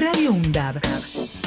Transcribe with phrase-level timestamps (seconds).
[0.00, 0.80] Radio UNDAB,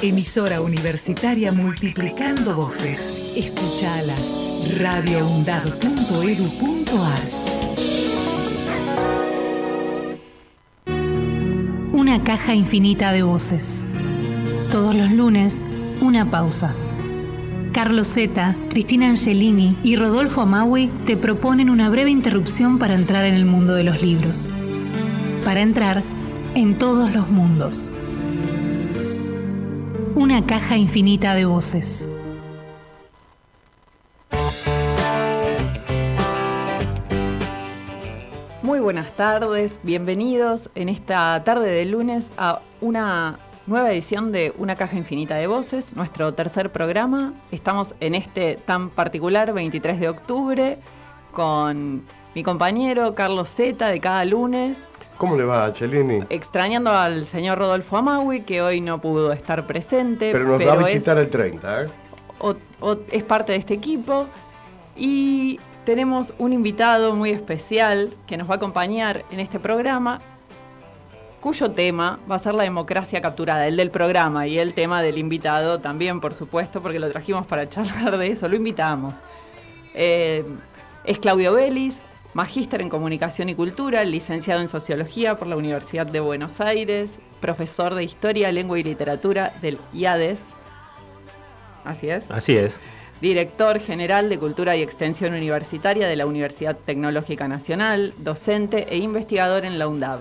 [0.04, 3.10] emisora universitaria multiplicando voces.
[3.36, 4.38] Escuchalas
[4.78, 7.22] radioundab.edu.ar.
[11.94, 13.84] Una caja infinita de voces.
[14.70, 15.60] Todos los lunes,
[16.00, 16.76] una pausa.
[17.72, 23.34] Carlos Zeta, Cristina Angelini y Rodolfo Amaui te proponen una breve interrupción para entrar en
[23.34, 24.54] el mundo de los libros.
[25.44, 26.04] Para entrar
[26.54, 27.92] en todos los mundos.
[30.36, 32.08] Una caja infinita de voces.
[38.64, 43.38] Muy buenas tardes, bienvenidos en esta tarde de lunes a una
[43.68, 47.36] nueva edición de Una caja infinita de voces, nuestro tercer programa.
[47.52, 50.80] Estamos en este tan particular 23 de octubre
[51.32, 54.88] con mi compañero Carlos Zeta de cada lunes
[55.24, 56.20] ¿Cómo le va, Chelini?
[56.30, 60.34] Extrañando al señor Rodolfo Amaui, que hoy no pudo estar presente.
[60.34, 61.88] Pero nos va a visitar el 30, ¿eh?
[63.10, 64.28] es parte de este equipo.
[64.98, 70.20] Y tenemos un invitado muy especial que nos va a acompañar en este programa,
[71.40, 75.18] cuyo tema va a ser la democracia capturada, el del programa y el tema del
[75.18, 79.14] invitado también, por supuesto, porque lo trajimos para charlar de eso, lo invitamos.
[79.94, 80.44] Eh,
[81.06, 82.02] es Claudio Vélez,
[82.34, 87.94] magíster en Comunicación y Cultura, licenciado en Sociología por la Universidad de Buenos Aires, profesor
[87.94, 90.40] de Historia, Lengua y Literatura del IADES.
[91.84, 92.30] Así es.
[92.32, 92.80] Así es.
[93.22, 99.64] Director General de Cultura y Extensión Universitaria de la Universidad Tecnológica Nacional, docente e investigador
[99.66, 100.20] en la UNDAB.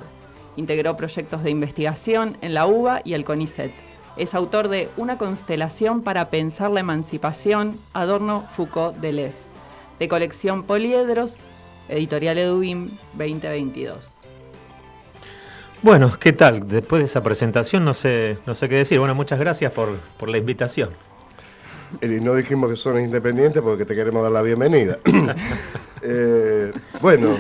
[0.57, 3.73] Integró proyectos de investigación en la UBA y el CONICET.
[4.19, 9.47] Es autor de Una constelación para pensar la emancipación, Adorno Foucault Deleuze,
[9.99, 11.39] de colección Poliedros,
[11.93, 14.19] Editorial Edubim 2022.
[15.83, 16.67] Bueno, ¿qué tal?
[16.67, 18.98] Después de esa presentación no sé, no sé qué decir.
[18.98, 19.98] Bueno, muchas gracias por,
[20.29, 20.91] la invitación.
[22.01, 24.98] Y no dijimos que son independientes porque te queremos dar la bienvenida.
[26.05, 27.39] Eh, bueno.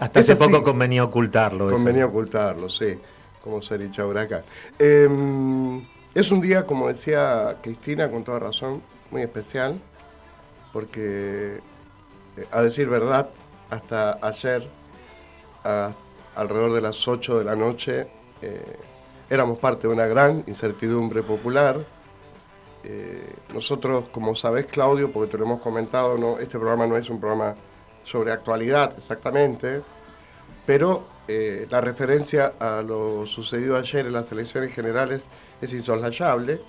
[0.00, 1.70] Hasta hace poco convenía ocultarlo.
[1.70, 2.98] Convenía ocultarlo, sí.
[3.40, 4.42] Como se dicho ahora acá.
[4.76, 8.82] Em, es un día, como decía Cristina, con toda razón,
[9.12, 9.80] muy especial,
[10.72, 11.60] porque,
[12.36, 13.28] eh, a decir verdad,
[13.72, 14.68] hasta ayer,
[16.34, 18.06] alrededor de las 8 de la noche,
[18.42, 18.76] eh,
[19.30, 21.82] éramos parte de una gran incertidumbre popular.
[22.84, 27.08] Eh, nosotros, como sabés, Claudio, porque te lo hemos comentado, no, este programa no es
[27.08, 27.54] un programa
[28.04, 29.80] sobre actualidad exactamente,
[30.66, 35.22] pero eh, la referencia a lo sucedido ayer en las elecciones generales
[35.62, 36.60] es insoslayable.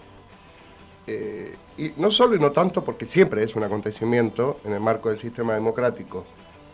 [1.77, 5.17] y no solo y no tanto porque siempre es un acontecimiento en el marco del
[5.17, 6.23] sistema democrático,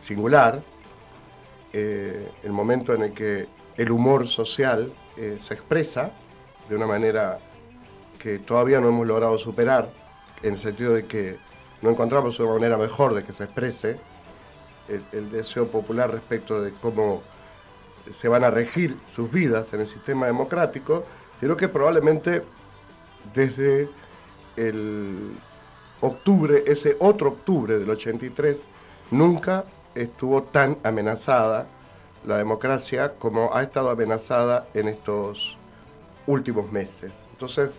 [0.01, 0.61] singular,
[1.73, 6.11] eh, el momento en el que el humor social eh, se expresa
[6.67, 7.39] de una manera
[8.17, 9.89] que todavía no hemos logrado superar,
[10.41, 11.37] en el sentido de que
[11.81, 13.99] no encontramos una manera mejor de que se exprese
[14.87, 17.21] el, deseo popular respecto de cómo
[18.13, 21.05] se van a regir sus vidas en el sistema democrático,
[21.39, 22.43] creo que probablemente
[23.33, 23.87] desde
[24.55, 25.37] el
[26.01, 28.63] octubre, ese otro octubre del 83,
[29.11, 29.65] nunca
[30.01, 31.67] estuvo tan amenazada
[32.25, 35.57] la democracia como ha estado amenazada en estos
[36.27, 37.25] últimos meses.
[37.31, 37.73] Entonces,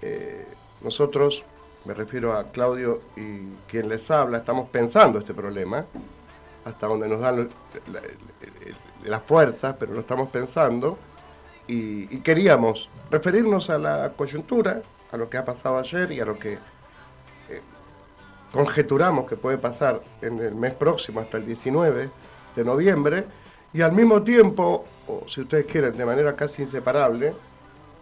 [0.00, 0.46] eh,
[0.80, 1.44] nosotros,
[1.84, 5.84] me refiero a Claudio y quien les habla, estamos pensando este problema,
[6.64, 7.48] hasta donde nos dan
[9.04, 10.96] las fuerzas, pero lo estamos pensando,
[11.66, 16.38] y queríamos referirnos a la coyuntura, a lo que ha pasado ayer y a lo
[16.38, 16.58] que
[18.52, 22.10] conjeturamos que puede pasar en el mes próximo hasta el 19
[22.54, 23.24] de noviembre
[23.72, 27.34] y al mismo tiempo, o si ustedes quieren, de manera casi inseparable,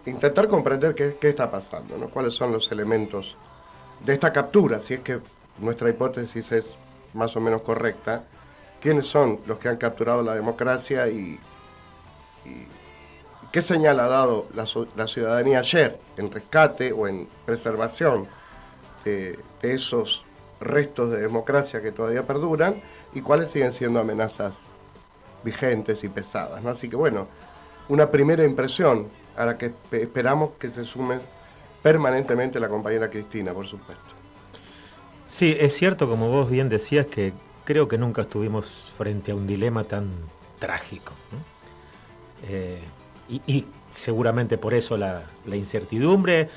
[0.06, 2.08] intentar comprender qué, qué está pasando, ¿no?
[2.08, 3.36] cuáles son los elementos
[4.04, 5.20] de esta captura, si es que
[5.58, 6.64] nuestra hipótesis es
[7.14, 8.24] más o menos correcta,
[8.80, 11.38] quiénes son los que han capturado la democracia y,
[13.52, 18.26] qué señal ha dado la, ciudadanía ayer en rescate o en preservación
[19.04, 20.24] de esos
[20.60, 22.82] restos de democracia que todavía perduran
[23.14, 24.52] y cuáles siguen siendo amenazas
[25.42, 26.64] vigentes y pesadas.
[26.66, 27.26] Así que bueno,
[27.88, 31.20] una primera impresión a la que esperamos que se sume
[31.82, 34.04] permanentemente la compañera Cristina, por supuesto.
[35.24, 37.32] Sí, es cierto, como vos bien decías, que
[37.64, 40.10] creo que nunca estuvimos frente a un dilema tan
[40.58, 41.12] trágico.
[42.48, 42.80] Eh,
[43.28, 46.48] y, seguramente por eso la, la, incertidumbre,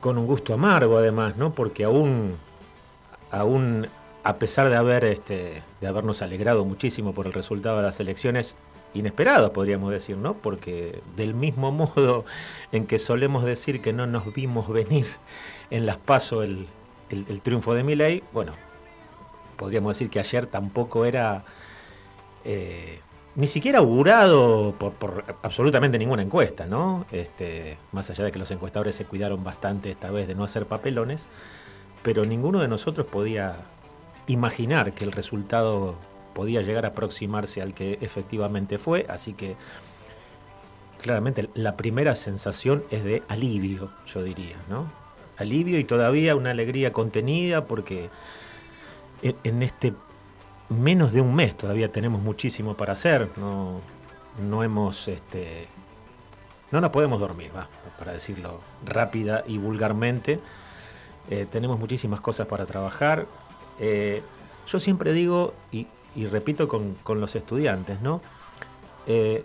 [0.00, 1.52] con un gusto amargo además, ¿no?
[1.52, 2.36] porque aún
[3.30, 3.88] aún
[4.26, 8.56] a pesar de, haber, este, de habernos alegrado muchísimo por el resultado de las elecciones
[8.92, 10.34] inesperados, podríamos decir, ¿no?
[10.34, 12.24] Porque del mismo modo
[12.72, 15.06] en que solemos decir que no nos vimos venir
[15.70, 18.52] en las pasos el, triunfo de Milei, bueno,
[19.56, 21.44] podríamos decir que ayer tampoco era
[22.44, 22.98] eh,
[23.36, 27.06] ni siquiera augurado por, absolutamente ninguna encuesta, ¿no?
[27.12, 30.66] Este, más allá de que los encuestadores se cuidaron bastante esta vez de no hacer
[30.66, 31.28] papelones,
[32.06, 33.56] pero ninguno de nosotros podía
[34.28, 35.96] imaginar que el resultado
[36.34, 39.56] podía llegar a aproximarse al que efectivamente fue, así que
[41.02, 44.88] claramente la primera sensación es de alivio, yo diría, ¿no?
[45.36, 48.08] Alivio y todavía una alegría contenida porque
[49.22, 49.92] en este
[50.68, 53.80] menos de un mes, todavía tenemos muchísimo para hacer, no,
[54.48, 55.66] no hemos, este,
[56.70, 57.50] no nos podemos dormir,
[57.98, 60.38] para decirlo rápida y vulgarmente.
[61.30, 63.26] Eh, tenemos muchísimas cosas para trabajar.
[63.78, 64.22] Eh,
[64.66, 65.86] yo siempre digo, y,
[66.30, 68.20] repito con, los estudiantes, ¿no?
[69.06, 69.44] Eh,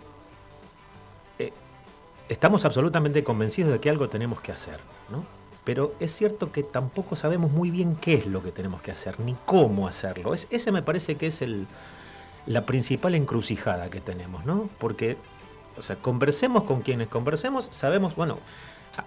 [2.28, 4.80] estamos absolutamente convencidos de que algo tenemos que hacer,
[5.10, 5.24] ¿no?
[5.64, 9.20] pero es cierto que tampoco sabemos muy bien qué es lo que tenemos que hacer,
[9.20, 10.34] ni cómo hacerlo.
[10.34, 11.66] Es, ese me parece que es el,
[12.46, 14.68] la principal encrucijada que tenemos, ¿no?
[14.78, 15.16] Porque,
[15.76, 18.38] o sea, conversemos con quienes conversemos, sabemos, bueno,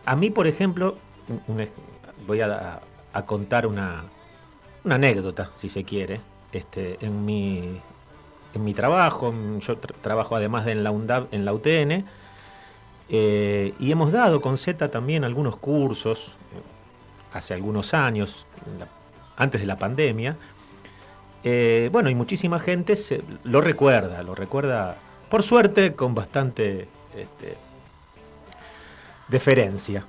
[0.06, 0.96] a, mí, por ejemplo,
[2.26, 2.82] voy a,
[3.26, 4.04] contar una,
[4.88, 6.20] anécdota, si se quiere,
[6.52, 7.80] este, en mi,
[8.54, 12.06] en mi trabajo, yo trabajo además de en la UNDAV, en la UTN,
[13.10, 16.62] eh, y hemos dado con Z también algunos cursos eh,
[17.34, 18.46] hace algunos años,
[19.38, 20.38] antes de la pandemia.
[21.44, 22.96] Eh, bueno, y muchísima gente
[23.44, 24.98] lo recuerda, lo recuerda,
[25.30, 27.58] por suerte, con bastante este,
[29.28, 30.06] deferencia.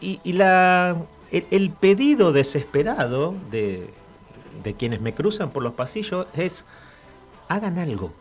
[0.00, 0.20] Y,
[1.30, 3.90] el, pedido desesperado de,
[4.62, 6.64] de quienes me cruzan por los pasillos es,
[7.48, 8.12] hagan algo.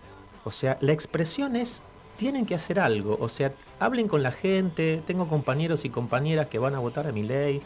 [0.43, 1.83] O sea, la expresión es
[2.17, 3.17] tienen que hacer algo.
[3.19, 5.01] O sea, hablen con la gente.
[5.05, 7.61] Tengo compañeros y compañeras que van a votar a mi ley.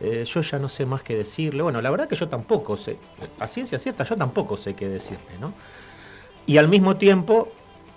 [0.00, 1.62] Eh, yo ya no sé más qué decirle.
[1.62, 2.96] Bueno, la verdad que yo tampoco sé.
[3.38, 5.52] A ciencia cierta, yo tampoco sé qué decirle, ¿no?
[6.46, 7.48] Y al mismo tiempo,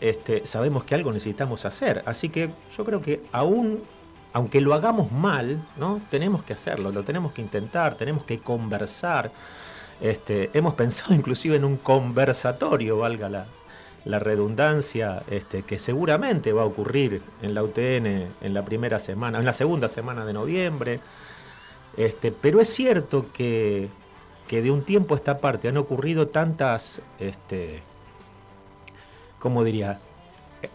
[0.02, 2.04] este, sabemos que algo necesitamos hacer.
[2.06, 3.82] Así que yo creo que aún,
[4.36, 6.02] aunque lo hagamos mal, ¿no?
[6.12, 9.32] Tenemos que hacerlo, lo tenemos que intentar, tenemos que conversar.
[10.02, 16.66] Este, hemos pensado inclusive en un conversatorio, valga la, redundancia este, que seguramente va a
[16.66, 21.00] ocurrir en la UTN en la primera semana, en la segunda semana de noviembre.
[21.96, 23.88] Este, pero es cierto que,
[24.50, 27.84] de un tiempo a esta parte han ocurrido tantas, este,
[29.40, 29.98] ¿cómo diría?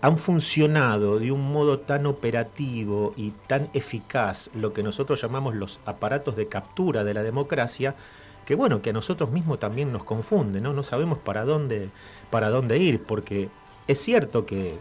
[0.03, 5.81] Han funcionado de un modo tan operativo y tan eficaz lo que nosotros llamamos los
[5.85, 7.97] aparatos de captura de la democracia,
[8.45, 10.73] que bueno, que a nosotros mismos también nos confunde, ¿no?
[10.73, 11.91] No sabemos para dónde,
[12.31, 13.49] para dónde ir, porque
[13.89, 14.79] es cierto que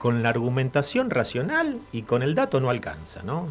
[0.00, 3.48] con la argumentación racional y con el dato no alcanza, ¿no?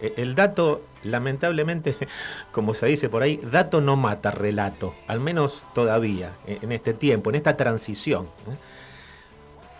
[0.00, 1.94] El, dato, lamentablemente,
[2.50, 7.28] como se dice por ahí, dato no mata relato, al menos todavía, en este tiempo,
[7.28, 8.24] en esta transición.
[8.24, 8.56] ¿eh?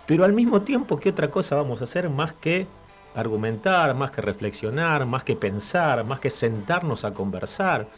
[0.07, 2.67] Pero al mismo tiempo, ¿qué otra cosa vamos a hacer más que
[3.15, 7.89] argumentar, más que reflexionar, más que pensar, más que sentarnos a conversar?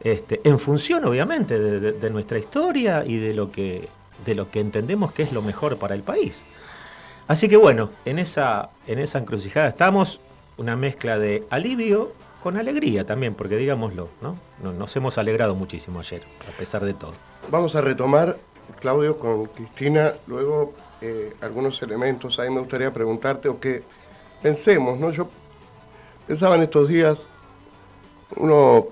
[0.00, 3.88] Este, en función obviamente de, nuestra historia y de lo, que,
[4.24, 6.44] de lo que entendemos que es lo mejor para el país.
[7.28, 10.20] Así que bueno, en esa, en esa encrucijada estamos,
[10.56, 14.36] una mezcla de alivio con alegría también, porque digámoslo, ¿no?
[14.72, 17.14] Nos hemos alegrado muchísimo ayer, a pesar de todo.
[17.50, 18.36] Vamos a retomar,
[18.80, 22.38] Claudio, con Cristina, luego eh, algunos elementos.
[22.38, 23.82] Ahí me gustaría preguntarte o que
[24.40, 25.10] pensemos, ¿no?
[25.10, 25.28] Yo
[26.28, 27.26] pensaba en estos días,
[28.36, 28.86] uno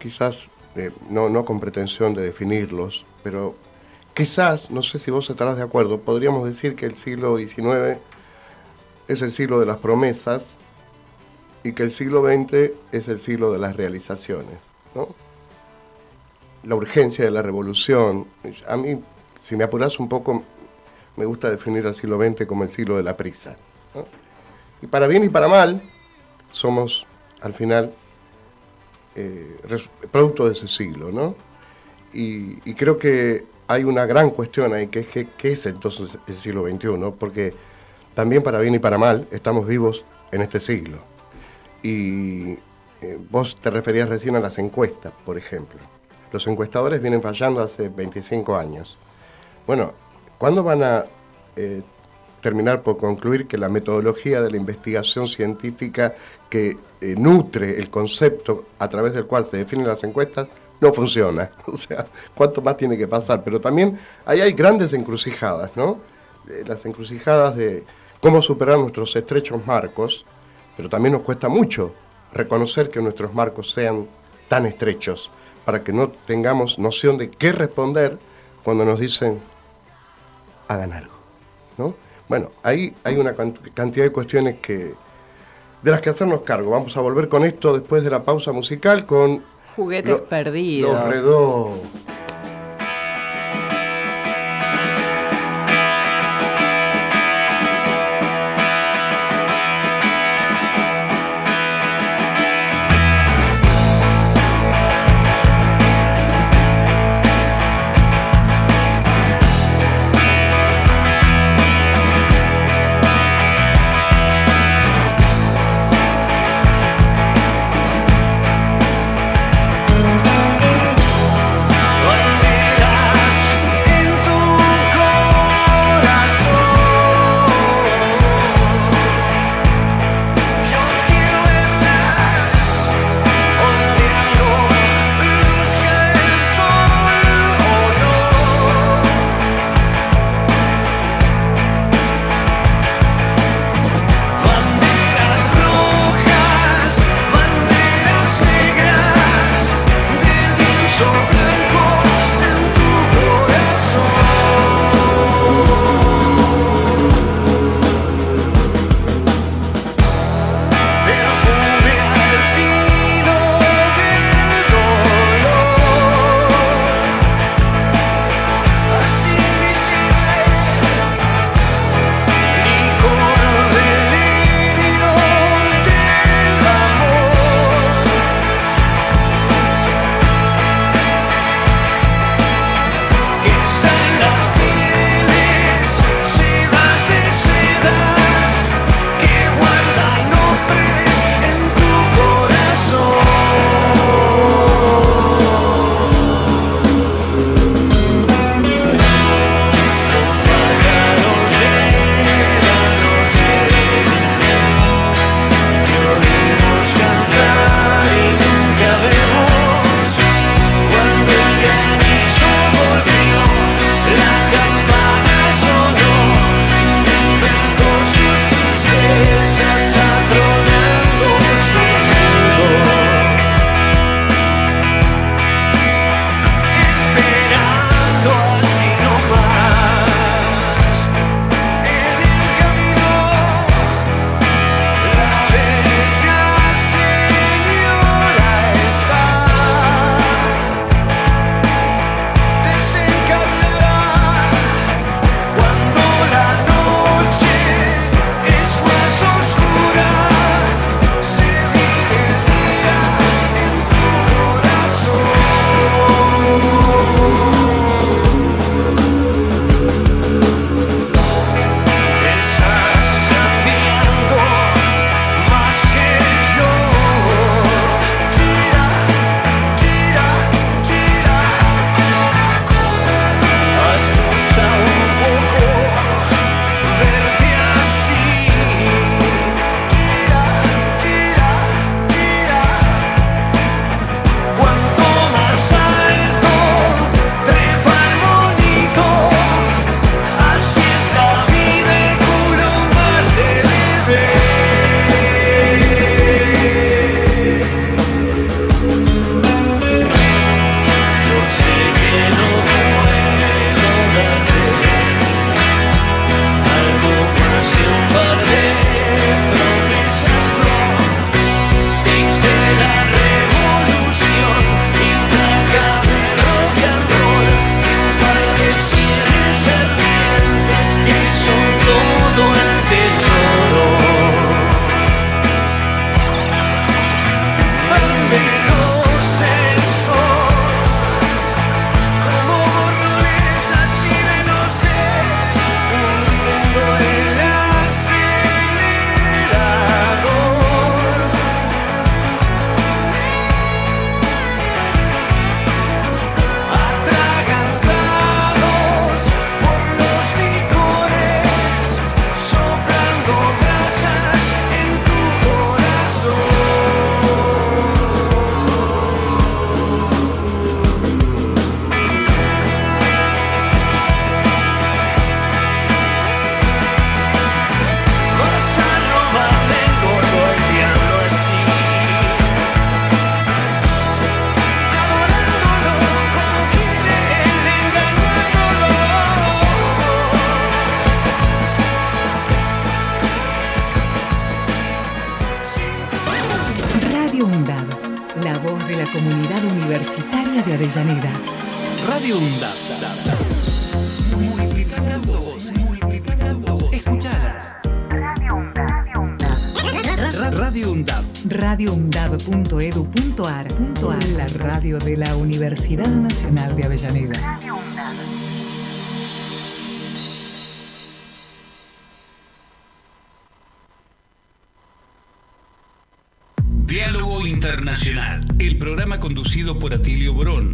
[0.00, 3.54] quizás eh, no, con pretensión de definirlos, pero
[4.12, 7.98] quizás, no sé si vos estarás de acuerdo, podríamos decir que el siglo XIX
[9.08, 10.50] es el siglo de las promesas
[11.62, 14.58] y que el siglo XX es el siglo de las realizaciones.
[16.62, 18.26] La urgencia de la revolución.
[18.66, 19.00] A mí,
[19.38, 20.42] si me apuras un poco,
[21.16, 23.56] me gusta definir al siglo XX como el siglo de la prisa.
[24.82, 25.82] Y para bien y para mal,
[26.52, 27.06] somos
[27.40, 27.92] al final
[29.14, 29.56] eh,
[30.10, 31.34] producto de ese siglo, ¿no?
[32.12, 36.36] Y, creo que hay una gran cuestión ahí, que es que, qué es entonces el
[36.36, 37.54] siglo XXI, porque
[38.14, 40.98] también para bien y para mal estamos vivos en este siglo.
[41.82, 42.52] Y
[43.02, 45.80] eh, vos te referías recién a las encuestas, por ejemplo.
[46.32, 48.96] Los encuestadores vienen fallando hace 25 años.
[49.66, 49.92] Bueno,
[50.38, 51.04] ¿cuándo van a
[51.56, 51.82] eh,
[52.40, 56.14] terminar por concluir que la metodología de la investigación científica
[56.48, 60.46] que eh, nutre el concepto a través del cual se definen las encuestas
[60.80, 61.50] no funciona.
[61.66, 63.42] O sea, ¿cuánto más tiene que pasar?
[63.42, 65.98] Pero también ahí hay grandes encrucijadas, ¿no?
[66.48, 67.84] Eh, las encrucijadas de
[68.20, 70.24] cómo superar nuestros estrechos marcos,
[70.76, 71.92] pero también nos cuesta mucho
[72.32, 74.06] reconocer que nuestros marcos sean
[74.48, 75.30] tan estrechos
[75.64, 78.18] para que no tengamos noción de qué responder
[78.62, 79.40] cuando nos dicen
[80.68, 81.14] hagan algo,
[81.78, 81.94] ¿no?
[82.28, 84.94] Bueno, ahí hay una cantidad de cuestiones que
[85.82, 86.70] de las que hacernos cargo.
[86.70, 89.44] Vamos a volver con esto después de la pausa musical con
[89.76, 90.92] juguetes perdidos.
[90.92, 91.78] Los redos.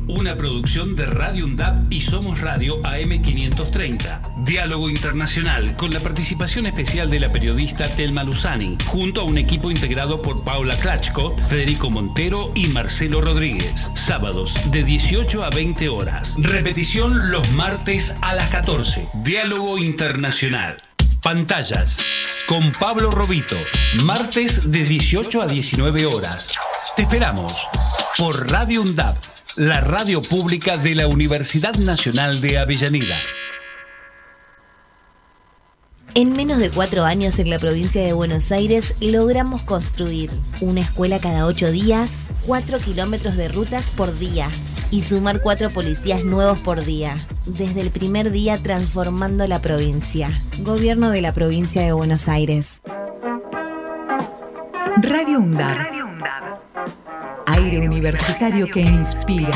[0.09, 4.44] Una producción de Radio UNDAP y Somos Radio AM530.
[4.44, 9.71] Diálogo Internacional, con la participación especial de la periodista Telma Luzani, junto a un equipo
[9.71, 13.88] integrado por Paula Klachko, Federico Montero y Marcelo Rodríguez.
[13.94, 16.35] Sábados de 18 a 20 horas.
[16.38, 19.09] Repetición los martes a las 14.
[19.25, 20.82] Diálogo Internacional.
[21.23, 21.99] Pantallas.
[22.49, 23.56] Con Pablo Robito.
[24.04, 26.59] Martes de 18 a 19 horas.
[26.97, 27.68] Te esperamos
[28.18, 29.16] por Radio UNDAP,
[29.56, 33.16] la radio pública de la Universidad Nacional de Avellaneda.
[36.14, 40.30] En menos de cuatro años en la provincia de Buenos Aires logramos construir
[40.61, 44.50] una escuela cada ocho días, cuatro kilómetros de rutas por día
[44.90, 47.16] y sumar cuatro policías nuevos por día.
[47.47, 50.40] Desde el primer día transformando la provincia.
[50.61, 52.82] Gobierno de la provincia de Buenos Aires.
[55.02, 56.01] Radio UNDAB.
[57.56, 59.50] Aire universitario que inspira.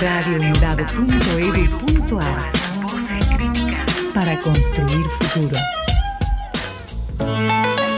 [0.00, 2.52] radioundab.edu.ar
[4.14, 5.56] Para construir futuro.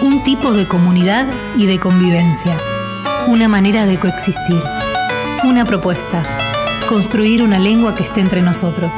[0.03, 1.27] Un tipo de comunidad
[1.57, 2.57] y de convivencia.
[3.27, 4.63] Una manera de coexistir.
[5.45, 6.25] Una propuesta.
[6.89, 8.95] Construir una lengua que esté entre nosotros.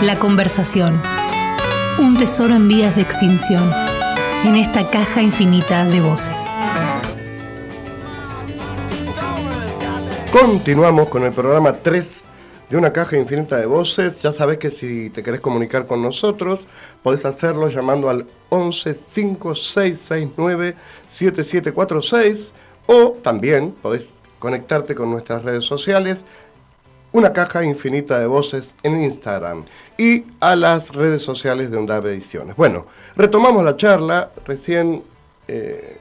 [0.00, 1.00] La conversación.
[1.98, 3.70] Un tesoro en vías de extinción.
[4.44, 6.56] En esta caja infinita de voces.
[10.32, 12.22] Continuamos con el programa 3
[12.70, 14.22] de una caja infinita de voces.
[14.22, 16.60] Ya sabes que si te querés comunicar con nosotros,
[17.02, 20.76] podés hacerlo llamando al 11 5669
[21.08, 22.52] 7746
[22.86, 26.24] o también podés conectarte con nuestras redes sociales,
[27.10, 29.64] una caja infinita de voces en Instagram
[29.98, 32.54] y a las redes sociales de UNDAB Ediciones.
[32.54, 34.30] Bueno, retomamos la charla.
[34.46, 35.02] Recién
[35.48, 36.00] eh,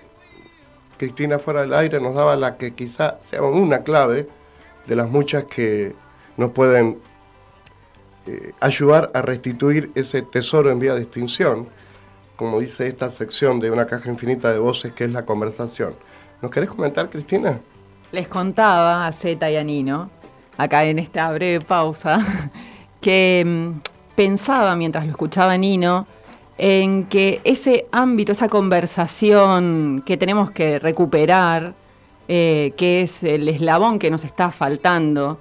[1.00, 4.28] Cristina fuera del aire nos daba la que quizá sea una clave
[4.86, 5.96] de las muchas que
[6.36, 7.00] nos pueden
[8.28, 11.70] eh, ayudar a restituir ese tesoro en vía de extinción,
[12.36, 15.96] como dice esta sección de una caja infinita de voces que es la conversación.
[16.42, 17.62] ¿Nos querés comentar, Cristina?
[18.12, 20.10] Les contaba a Zeta y a Nino,
[20.58, 22.20] acá en esta breve pausa,
[23.02, 23.80] que mm,
[24.16, 26.08] pensaba mientras lo escuchaba Nino,
[26.62, 31.74] en que ese ámbito, esa conversación que tenemos que recuperar,
[32.28, 35.40] eh, que es el eslabón que nos está faltando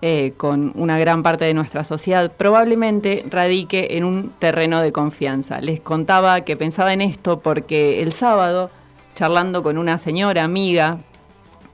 [0.00, 5.60] eh, con una gran parte de nuestra sociedad, probablemente radique en un terreno de confianza.
[5.60, 8.70] Les contaba que pensaba en esto porque el sábado,
[9.14, 11.00] charlando con una señora amiga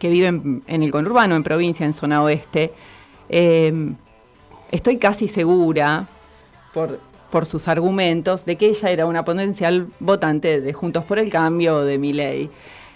[0.00, 2.72] que vive en, el conurbano, en provincia, en zona oeste,
[3.28, 3.92] eh,
[4.72, 6.08] estoy casi segura,
[6.74, 6.98] por,
[7.32, 11.78] por sus argumentos, de que ella era una potencial votante de Juntos por el Cambio
[11.78, 12.50] o de Miley.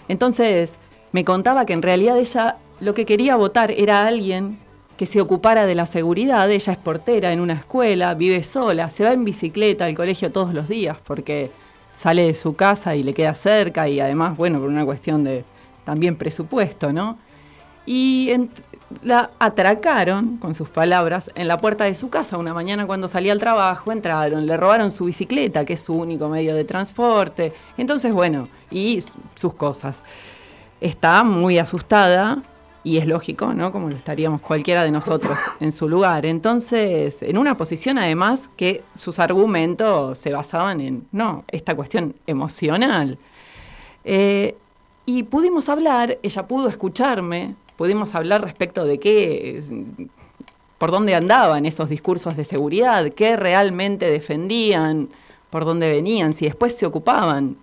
[0.07, 0.79] Entonces,
[1.11, 4.59] me contaba que en realidad ella lo que quería votar era alguien
[4.95, 6.49] que se ocupara de la seguridad.
[6.51, 10.53] Ella es portera en una escuela, vive sola, se va en bicicleta al colegio todos
[10.53, 11.49] los días porque
[11.93, 15.43] sale de su casa y le queda cerca y además, bueno, por una cuestión de
[15.83, 17.17] también presupuesto, ¿no?
[17.87, 18.61] Y ent-
[19.01, 23.33] la atracaron, con sus palabras, en la puerta de su casa una mañana cuando salía
[23.33, 28.13] al trabajo, entraron, le robaron su bicicleta, que es su único medio de transporte, entonces,
[28.13, 29.03] bueno, y
[29.35, 30.03] sus cosas.
[30.79, 32.43] Está muy asustada
[32.83, 33.71] y es lógico, ¿no?
[33.71, 36.25] Como lo estaríamos cualquiera de nosotros en su lugar.
[36.25, 43.17] Entonces, en una posición además que sus argumentos se basaban en, no, esta cuestión emocional.
[44.05, 44.55] Eh,
[45.05, 49.63] y pudimos hablar, ella pudo escucharme, pudimos hablar respecto de qué,
[50.77, 55.09] por dónde andaban esos discursos de seguridad, qué realmente defendían,
[55.49, 57.55] por dónde venían, si después se ocupaban,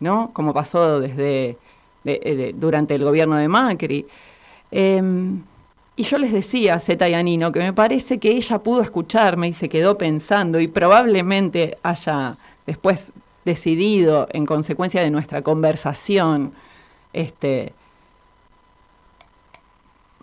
[0.00, 0.30] ¿no?
[0.32, 1.56] Como pasó desde
[2.04, 4.06] de- de- durante el gobierno de Macri.
[4.70, 5.42] Em,
[5.94, 9.52] y yo les decía a Zeta y que me parece que ella pudo escucharme y
[9.52, 13.12] se quedó pensando y probablemente haya después
[13.44, 16.52] decidido, en consecuencia de nuestra conversación,
[17.12, 17.72] este,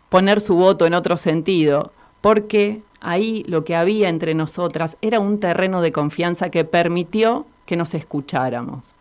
[0.09, 1.91] poner su voto en otro sentido,
[2.21, 7.77] porque ahí lo que había entre nosotras era un terreno de confianza que permitió que
[7.77, 8.93] nos escucháramos.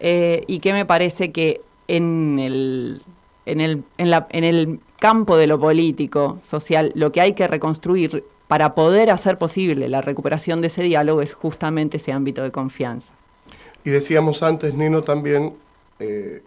[0.00, 3.02] Eh, y que me parece que en el,
[3.46, 8.74] en el, en el campo de lo político, social, lo que hay que reconstruir para
[8.74, 13.12] poder hacer posible la recuperación de ese diálogo es justamente ese ámbito de confianza.
[13.84, 15.54] Y decíamos antes, Nino, también,
[15.98, 16.42] eh,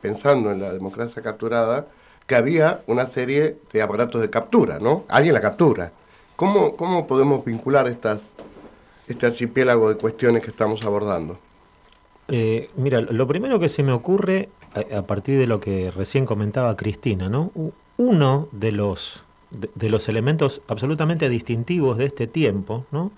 [0.00, 1.86] pensando en la democracia capturada,
[2.26, 5.04] que había una serie de aparatos de captura, ¿no?
[5.08, 5.92] Alguien la captura.
[6.34, 8.20] ¿Cómo, cómo podemos vincular estas,
[9.06, 11.38] este archipiélago de cuestiones que estamos abordando?
[12.28, 14.48] Eh, mira, lo primero que se me ocurre,
[14.92, 17.52] a, partir de lo que recién comentaba Cristina, ¿no?
[17.96, 23.12] Uno de los, de, los elementos absolutamente distintivos de este tiempo, ¿no?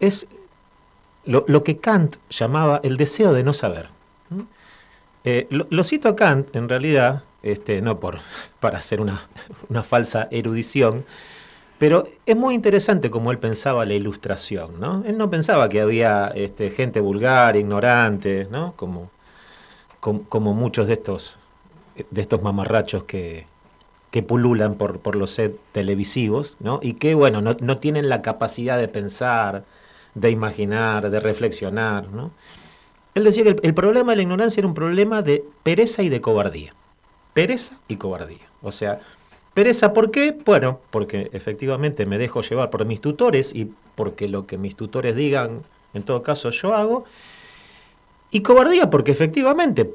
[0.00, 0.26] Es
[1.24, 3.90] lo, que Kant llamaba el deseo de no saber.
[5.24, 8.18] Eh, lo, cito a Kant, en realidad, este, no por,
[8.60, 9.20] para hacer una,
[9.82, 11.04] falsa erudición,
[11.78, 15.02] pero es muy interesante cómo él pensaba la ilustración, ¿no?
[15.04, 18.74] Él no pensaba que había este, gente vulgar, ignorante, ¿no?
[18.76, 19.10] Como,
[20.00, 21.38] como, muchos de estos,
[22.10, 23.46] de estos mamarrachos que,
[24.12, 26.78] que pululan por, por los sets televisivos, ¿no?
[26.82, 29.64] Y que, bueno, no, no, tienen la capacidad de pensar,
[30.14, 32.32] de imaginar, de reflexionar, ¿no?
[33.14, 36.20] Él decía que el problema de la ignorancia era un problema de pereza y de
[36.20, 36.74] cobardía.
[37.34, 38.48] Pereza y cobardía.
[38.62, 39.00] O sea,
[39.54, 40.36] Pereza, ¿por qué?
[40.44, 45.14] Bueno, porque efectivamente me dejo llevar por mis tutores y porque lo que mis tutores
[45.14, 47.04] digan, en todo caso, yo hago.
[48.30, 49.92] Y cobardía, porque efectivamente,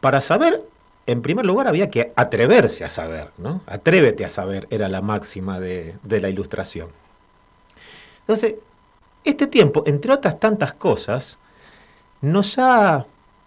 [0.00, 0.62] para saber,
[1.06, 3.62] en primer lugar había que atreverse a saber, ¿no?
[3.66, 6.90] Atrévete a saber, era la máxima de, la ilustración.
[8.20, 8.54] Entonces,
[9.24, 11.40] este tiempo, entre otras tantas cosas,
[12.20, 13.06] nos ha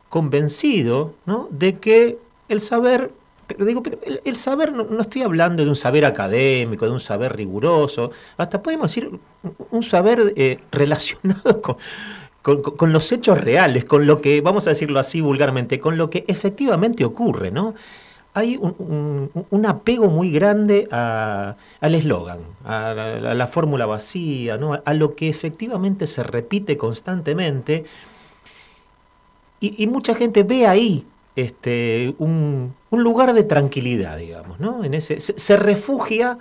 [0.09, 1.47] convencido ¿no?
[1.51, 2.17] de que
[2.49, 3.11] el saber
[3.47, 7.35] pero digo, pero el, saber, no, estoy hablando de un saber académico, de un saber
[7.35, 9.11] riguroso, hasta podemos decir
[9.71, 11.61] un saber eh, relacionado
[12.41, 16.23] con, los hechos reales, con lo que, vamos a decirlo así vulgarmente, con lo que
[16.27, 17.73] efectivamente ocurre, ¿no?
[18.35, 21.55] Hay un, apego muy grande al
[21.95, 24.81] eslogan, a, la, fórmula vacía, ¿no?
[24.83, 27.85] a lo que efectivamente se repite constantemente.
[29.63, 34.83] Y mucha gente ve ahí este, un, lugar de tranquilidad, digamos, ¿no?
[34.83, 36.37] En ese, se, refugia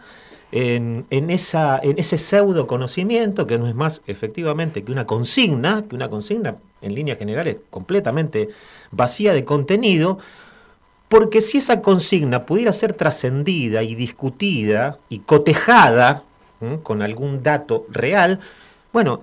[0.51, 5.97] en, esa, en ese pseudo conocimiento que no es más efectivamente que una consigna, que
[5.97, 8.51] una consigna en líneas generales completamente
[8.91, 10.19] vacía de contenido,
[11.09, 16.25] porque si esa consigna pudiera ser trascendida y discutida y cotejada
[16.83, 18.41] con algún dato real,
[18.93, 19.23] bueno,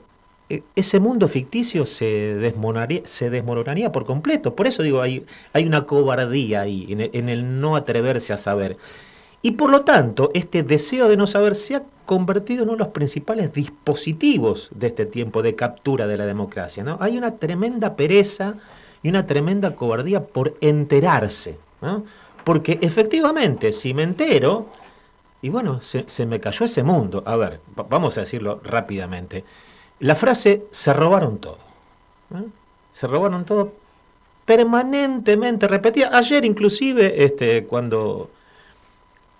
[0.75, 4.55] ese mundo ficticio se desmoronaría, por completo.
[4.55, 8.77] Por eso digo, hay, una cobardía ahí, en el, no atreverse a saber.
[9.41, 12.83] Y por lo tanto, este deseo de no saber se ha convertido en uno de
[12.85, 16.83] los principales dispositivos de este tiempo de captura de la democracia.
[16.83, 16.97] ¿no?
[16.99, 18.55] Hay una tremenda pereza
[19.03, 21.57] y una tremenda cobardía por enterarse.
[22.43, 24.65] Porque efectivamente, si me entero,
[25.41, 27.23] y bueno, se me cayó ese mundo.
[27.25, 29.45] A ver, vamos a decirlo rápidamente.
[29.99, 31.57] La frase se robaron todo.
[32.35, 32.45] ¿eh?
[32.93, 33.73] Se robaron todo
[34.45, 36.09] permanentemente repetida.
[36.17, 38.29] Ayer inclusive, este, cuando,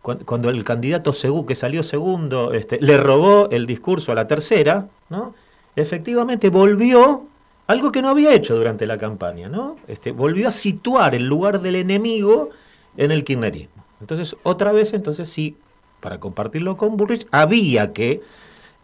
[0.01, 4.87] cuando, el candidato Segú, que salió segundo, este, le robó el discurso a la tercera,
[5.09, 5.33] ¿no?
[5.75, 7.25] efectivamente volvió
[7.67, 9.75] algo que no había hecho durante la campaña, ¿no?
[9.87, 12.49] Este, volvió a situar el lugar del enemigo
[12.97, 13.85] en el kirchnerismo.
[14.01, 15.55] Entonces, otra vez, entonces sí,
[15.99, 18.21] para compartirlo con Burrich, había que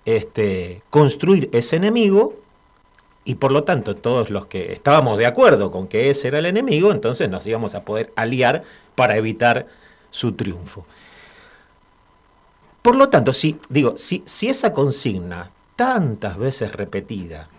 [0.06, 2.36] este, construir ese enemigo
[3.26, 6.46] y por lo tanto todos los que estábamos de acuerdo con que ese era el
[6.46, 8.64] enemigo, entonces nos íbamos a poder aliar
[8.94, 9.68] para evitar
[10.12, 10.86] su triunfo.
[12.84, 17.50] Por lo tanto, si, digo, si, esa consigna, tantas veces repetida,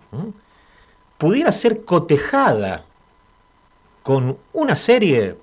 [1.18, 2.84] pudiera ser cotejada
[4.04, 5.36] con una serie,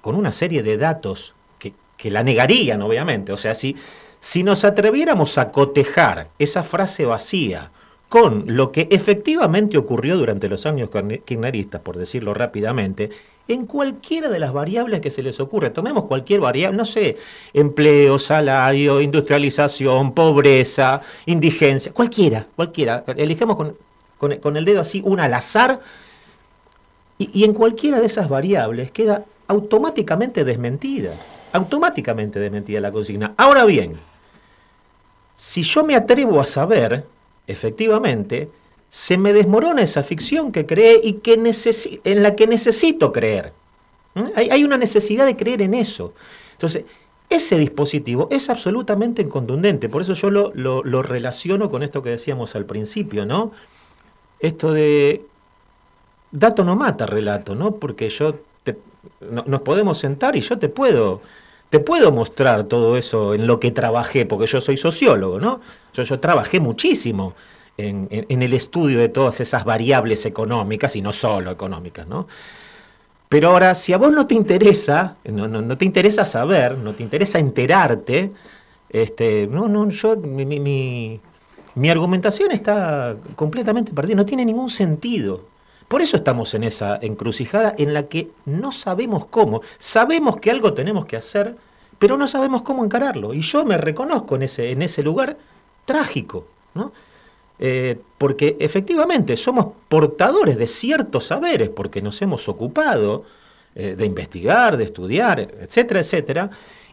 [0.00, 3.76] con una serie de datos que, que la negarían, obviamente, o sea, si,
[4.20, 7.70] si nos atreviéramos a cotejar esa frase vacía
[8.10, 10.90] con lo que efectivamente ocurrió durante los años
[11.24, 13.10] kirchneristas, por decirlo rápidamente,
[13.46, 15.70] en cualquiera de las variables que se les ocurre.
[15.70, 17.16] Tomemos cualquier variable, no sé,
[17.54, 23.04] empleo, salario, industrialización, pobreza, indigencia, cualquiera, cualquiera.
[23.16, 23.74] Elijamos
[24.18, 25.80] con, el dedo así una al azar
[27.16, 31.12] y en cualquiera de esas variables queda automáticamente desmentida.
[31.52, 33.34] Automáticamente desmentida la consigna.
[33.36, 33.94] Ahora bien,
[35.40, 37.06] si yo me atrevo a saber,
[37.46, 38.50] efectivamente,
[38.90, 43.54] se me desmorona esa ficción que creé y que en la que necesito creer.
[44.14, 44.24] ¿Mm?
[44.34, 46.12] Hay, una necesidad de creer en eso.
[46.52, 46.84] Entonces,
[47.30, 49.88] ese dispositivo es absolutamente incontundente.
[49.88, 53.52] Por eso yo lo, relaciono con esto que decíamos al principio, ¿no?
[54.40, 55.24] Esto de
[56.32, 57.76] dato no mata relato, ¿no?
[57.76, 58.40] Porque yo
[59.30, 61.22] nos podemos sentar y yo te puedo
[61.70, 65.60] te puedo mostrar todo eso en lo que trabajé, porque yo soy sociólogo, ¿no?
[65.94, 67.34] Yo, trabajé muchísimo
[67.76, 72.26] en, el estudio de todas esas variables económicas y no solo económicas, ¿no?
[73.28, 77.04] Pero ahora, si a vos no te interesa, no, no, te interesa saber, no te
[77.04, 78.32] interesa enterarte,
[78.88, 81.20] este, no, no, yo, mi,
[81.76, 85.44] mi argumentación está completamente perdida, no tiene ningún sentido.
[85.90, 89.60] Por eso estamos en esa encrucijada en la que no sabemos cómo.
[89.76, 91.56] Sabemos que algo tenemos que hacer,
[91.98, 93.34] pero no sabemos cómo encararlo.
[93.34, 95.36] Y yo me reconozco en ese, lugar
[95.84, 96.92] trágico, ¿no?
[97.58, 103.24] Eh, porque efectivamente somos portadores de ciertos saberes, porque nos hemos ocupado
[103.74, 106.50] eh, de investigar, de estudiar, etcétera, etcétera,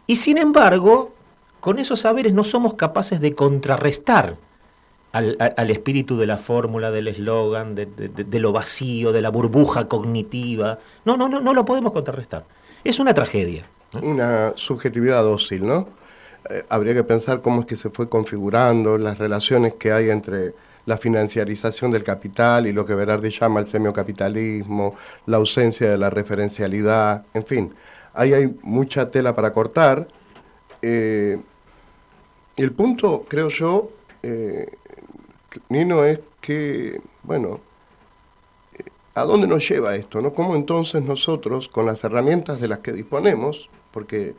[0.08, 1.12] y sin embargo,
[1.60, 4.38] con esos saberes no somos capaces de contrarrestar
[5.12, 10.78] al, espíritu de la fórmula, del eslogan, de, lo vacío, de la burbuja cognitiva.
[11.04, 12.44] No, no, no, no lo podemos contrarrestar.
[12.84, 13.66] Es una tragedia.
[14.02, 15.88] Una subjetividad dócil, ¿no?
[16.50, 20.54] Eh, habría que pensar cómo es que se fue configurando las relaciones que hay entre
[20.86, 24.94] la financiarización del capital y lo que Berardi llama el semiocapitalismo,
[25.26, 27.74] la ausencia de la referencialidad, en fin,
[28.14, 30.08] ahí hay mucha tela para cortar.
[30.80, 31.38] Eh,
[32.56, 33.90] el punto, creo yo,
[34.22, 34.66] eh,
[35.68, 37.60] Nino, es que, bueno,
[39.14, 40.20] ¿a dónde nos lleva esto?
[40.20, 40.32] No?
[40.32, 44.34] ¿Cómo entonces nosotros, con las herramientas de las que disponemos, porque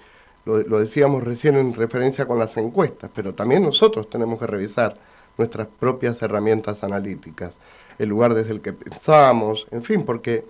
[0.46, 4.98] lo, decíamos recién en referencia con las encuestas, pero también nosotros tenemos que revisar
[5.38, 7.54] nuestras propias herramientas analíticas,
[7.98, 10.46] el lugar desde el que pensamos, en fin, porque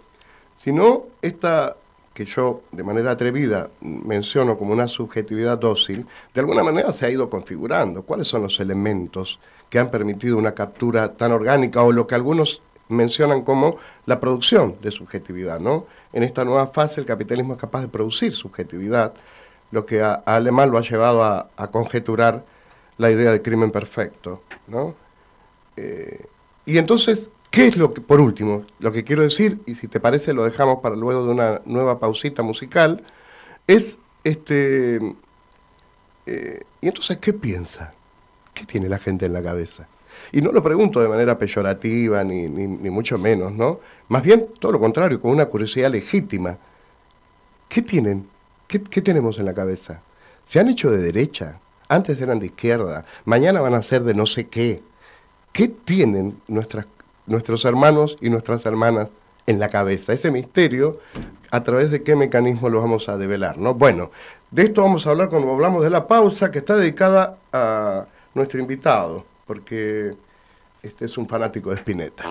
[0.58, 1.76] si no, esta
[2.14, 7.10] que yo de manera atrevida menciono como una subjetividad dócil, de alguna manera se ha
[7.10, 8.02] ido configurando.
[8.02, 9.40] ¿Cuáles son los elementos
[9.70, 14.78] que han permitido una captura tan orgánica o lo que algunos mencionan como la producción
[14.82, 15.60] de subjetividad?
[15.60, 15.86] ¿no?
[16.14, 19.14] En esta nueva fase el capitalismo es capaz de producir subjetividad,
[19.72, 22.44] lo que a, Alemán lo ha llevado a, conjeturar
[22.98, 24.42] la idea de crimen perfecto.
[24.68, 24.96] ¿no?
[25.78, 26.26] Eh,
[26.66, 30.00] y entonces, ¿qué es lo que, por último, lo que quiero decir, y si te
[30.00, 33.04] parece lo dejamos para luego de una nueva pausita musical,
[33.68, 35.00] es, este,
[36.26, 37.94] eh, ¿y entonces qué piensa?
[38.54, 39.88] ¿Qué tiene la gente en la cabeza?
[40.32, 43.80] Y no lo pregunto de manera peyorativa, ni, ni, mucho menos, ¿no?
[44.10, 46.58] Más bien, todo lo contrario, con una curiosidad legítima.
[47.68, 48.28] ¿Qué tienen?
[48.68, 50.02] ¿Qué, tenemos en la cabeza?
[50.46, 54.26] Se han hecho de derecha, antes eran de izquierda, mañana van a ser de no
[54.26, 54.84] sé qué.
[55.52, 56.86] ¿Qué tienen nuestras,
[57.26, 59.08] nuestros hermanos y nuestras hermanas
[59.48, 60.14] en la cabeza?
[60.14, 61.00] Ese misterio,
[61.50, 63.58] ¿a través de qué mecanismo lo vamos a develar?
[63.58, 63.74] ¿no?
[63.74, 64.12] Bueno,
[64.52, 68.60] de esto vamos a hablar cuando hablamos de la pausa, que está dedicada a nuestro
[68.60, 70.16] invitado, porque
[70.82, 72.24] este es un fanático de Spinetta.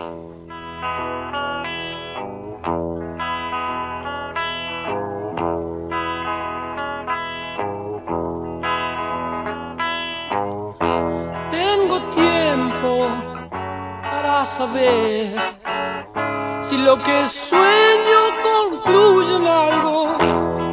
[14.45, 15.35] saber
[16.63, 20.19] si lo que sueño concluye en algo.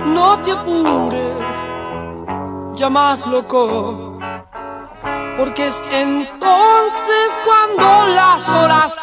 [0.06, 1.56] No te apures,
[2.74, 4.05] ya más loco,
[5.36, 8.98] porque es entonces cuando las horas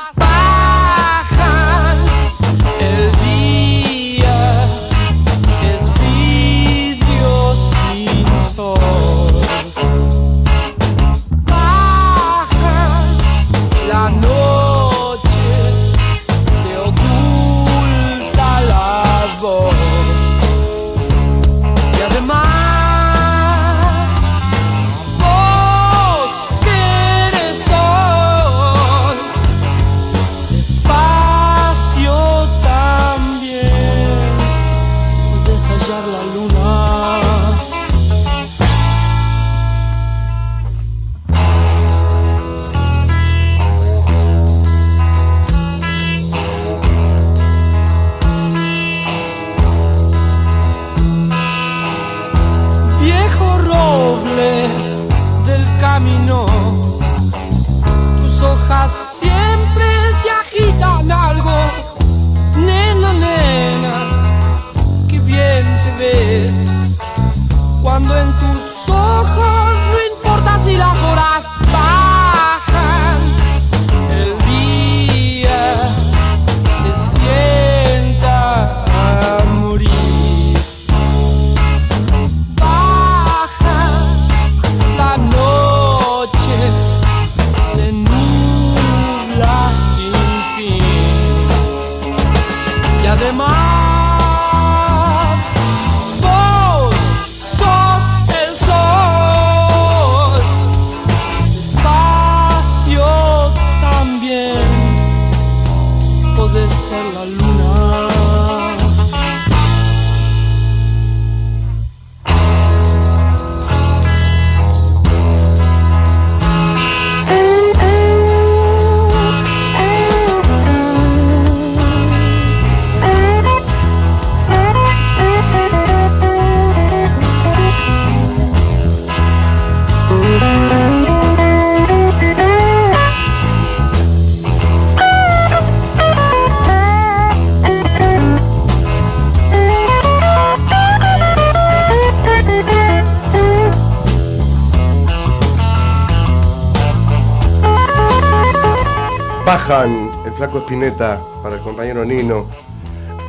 [150.96, 152.46] para el compañero Nino.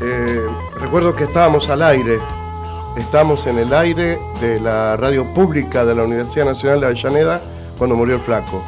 [0.02, 0.46] Eh,
[0.80, 2.20] recuerdo que estábamos al aire,
[2.98, 7.42] estamos en el aire de la radio pública de la Universidad Nacional de Avellaneda
[7.78, 8.64] cuando murió el flaco.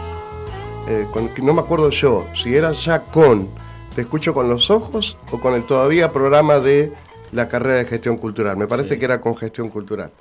[0.88, 1.08] Eh,
[1.42, 3.50] no me acuerdo yo si era ya con
[3.96, 6.94] Te escucho con los ojos o con el todavía programa de
[7.32, 8.58] la carrera de gestión cultural.
[8.58, 10.12] Me parece que era con gestión cultural.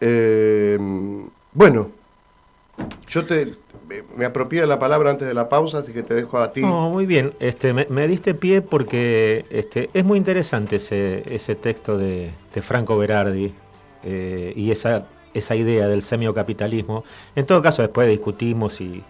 [0.00, 0.78] Eh,
[1.52, 1.90] bueno,
[3.08, 3.54] yo te,
[4.16, 6.60] me apropié de la palabra antes de la pausa, así que te dejo a ti.
[6.62, 7.34] No, muy bien.
[7.40, 13.54] Este, me, diste pie porque este, es muy interesante ese, ese texto de, Franco Berardi
[14.04, 17.04] eh, y esa, esa idea del semiocapitalismo.
[17.34, 19.02] En todo caso, después discutimos si,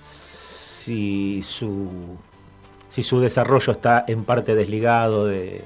[0.00, 2.16] si, su,
[2.86, 5.64] si su desarrollo está en parte desligado de,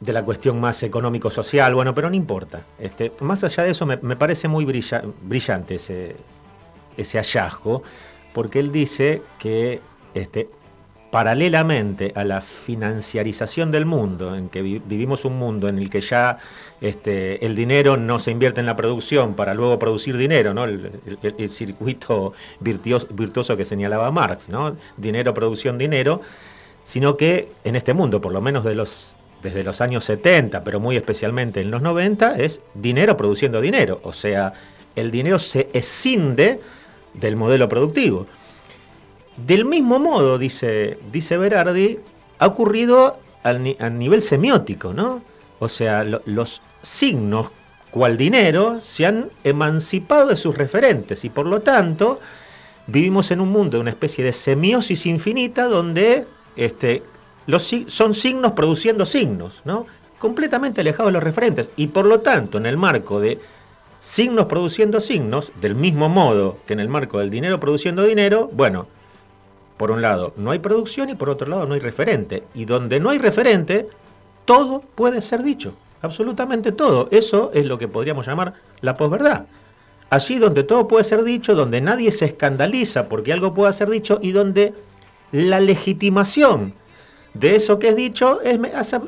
[0.00, 2.64] de la cuestión más económico-social, bueno, pero no importa.
[2.78, 6.16] Este, más allá de eso, me, parece muy brillante ese,
[7.00, 7.82] ese hallazgo,
[8.32, 9.80] porque él dice que
[10.14, 10.48] este,
[11.10, 16.38] paralelamente a la financiarización del mundo, en que vivimos un mundo en el que ya
[16.80, 20.64] este, el dinero no se invierte en la producción para luego producir dinero, ¿no?
[20.64, 24.76] el, circuito virtuoso, que señalaba Marx, ¿no?
[24.96, 26.20] dinero, producción, dinero,
[26.84, 31.60] sino que en este mundo, por lo menos desde los años 70, pero muy especialmente
[31.60, 34.00] en los 90, es dinero produciendo dinero.
[34.04, 34.52] O sea,
[34.94, 36.60] el dinero se escinde
[37.14, 38.26] del modelo productivo.
[39.36, 41.98] Del mismo modo, dice, dice Berardi,
[42.38, 45.22] ha ocurrido a nivel semiótico, ¿no?
[45.58, 47.50] O sea, los signos
[47.90, 52.20] cual dinero se han emancipado de sus referentes y por lo tanto
[52.86, 57.02] vivimos en un mundo de una especie de semiosis infinita donde este,
[57.86, 59.86] son signos produciendo signos, ¿no?
[60.20, 61.70] completamente alejados de los referentes.
[61.76, 63.40] Y por lo tanto, en el marco de
[64.00, 68.88] signos produciendo signos, del mismo modo que en el marco del dinero produciendo dinero, bueno,
[69.76, 72.42] por un lado no hay producción y por otro lado no hay referente.
[72.54, 73.88] Y donde no hay referente,
[74.44, 77.08] todo puede ser dicho, absolutamente todo.
[77.12, 79.46] Eso es lo que podríamos llamar la posverdad.
[80.08, 84.18] Allí donde todo puede ser dicho, donde nadie se escandaliza porque algo pueda ser dicho
[84.20, 84.74] y donde
[85.30, 86.74] la legitimación
[87.34, 88.58] de eso que es dicho es,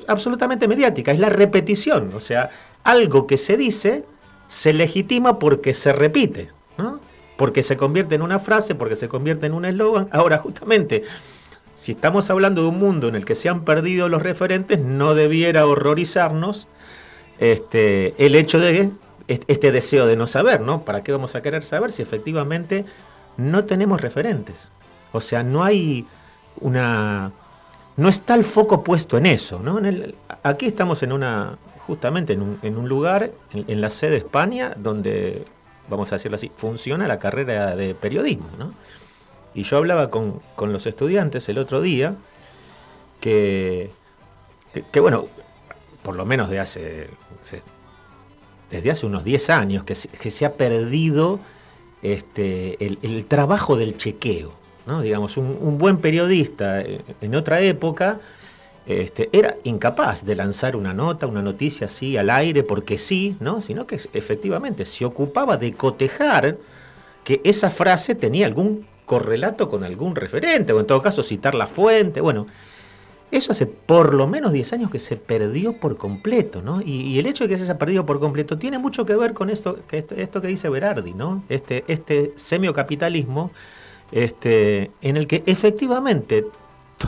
[0.06, 2.50] absolutamente mediática, es la repetición, o sea,
[2.84, 4.04] algo que se dice
[4.52, 7.00] se legitima porque se repite, ¿no?
[7.38, 10.08] porque se convierte en una frase, porque se convierte en un eslogan.
[10.12, 11.04] Ahora, justamente,
[11.72, 15.14] si estamos hablando de un mundo en el que se han perdido los referentes, no
[15.14, 16.68] debiera horrorizarnos
[17.38, 18.90] este, el hecho de
[19.26, 20.84] este deseo de no saber, ¿no?
[20.84, 22.84] ¿Para qué vamos a querer saber si efectivamente
[23.38, 24.70] no tenemos referentes?
[25.12, 26.06] O sea, no hay
[26.60, 27.32] una
[27.96, 29.58] no está el foco puesto en eso.
[29.58, 29.80] ¿no?
[30.42, 31.56] aquí estamos en una,
[31.86, 35.44] justamente en un, lugar, en, la sede de España, donde,
[35.88, 38.48] vamos a decirlo así, funciona la carrera de periodismo.
[38.58, 38.72] ¿no?
[39.54, 42.14] Y yo hablaba con, los estudiantes el otro día
[43.20, 43.90] que,
[44.90, 45.26] que, bueno,
[46.02, 47.10] por lo menos de hace,
[48.70, 51.40] desde hace unos 10 años, que se, ha perdido
[52.02, 54.62] este, el trabajo del chequeo.
[54.84, 58.18] Digamos, un, buen periodista eh, en otra época
[58.86, 63.60] este, era incapaz de lanzar una nota, una noticia así al aire porque sí, ¿no?
[63.60, 66.56] Sino que efectivamente se ocupaba de cotejar
[67.24, 71.68] que esa frase tenía algún correlato con algún referente, o en todo caso citar la
[71.68, 72.20] fuente.
[72.20, 72.46] Bueno,
[73.30, 76.82] eso hace por lo menos 10 años que se perdió por completo, ¿no?
[76.82, 79.48] Y, el hecho de que se haya perdido por completo tiene mucho que ver con
[79.48, 81.44] esto que, esto que dice Berardi, ¿no?
[81.48, 83.52] Este, este semiocapitalismo
[84.10, 86.44] este, en el que efectivamente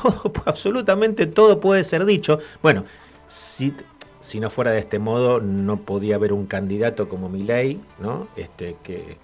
[0.03, 2.39] todo, absolutamente todo puede ser dicho.
[2.63, 2.85] Bueno,
[3.27, 3.75] si,
[4.21, 8.29] si no fuera de este modo, no podía haber un candidato como Milei, ¿no?
[8.37, 9.19] Este, que,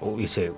[0.00, 0.52] hubiese,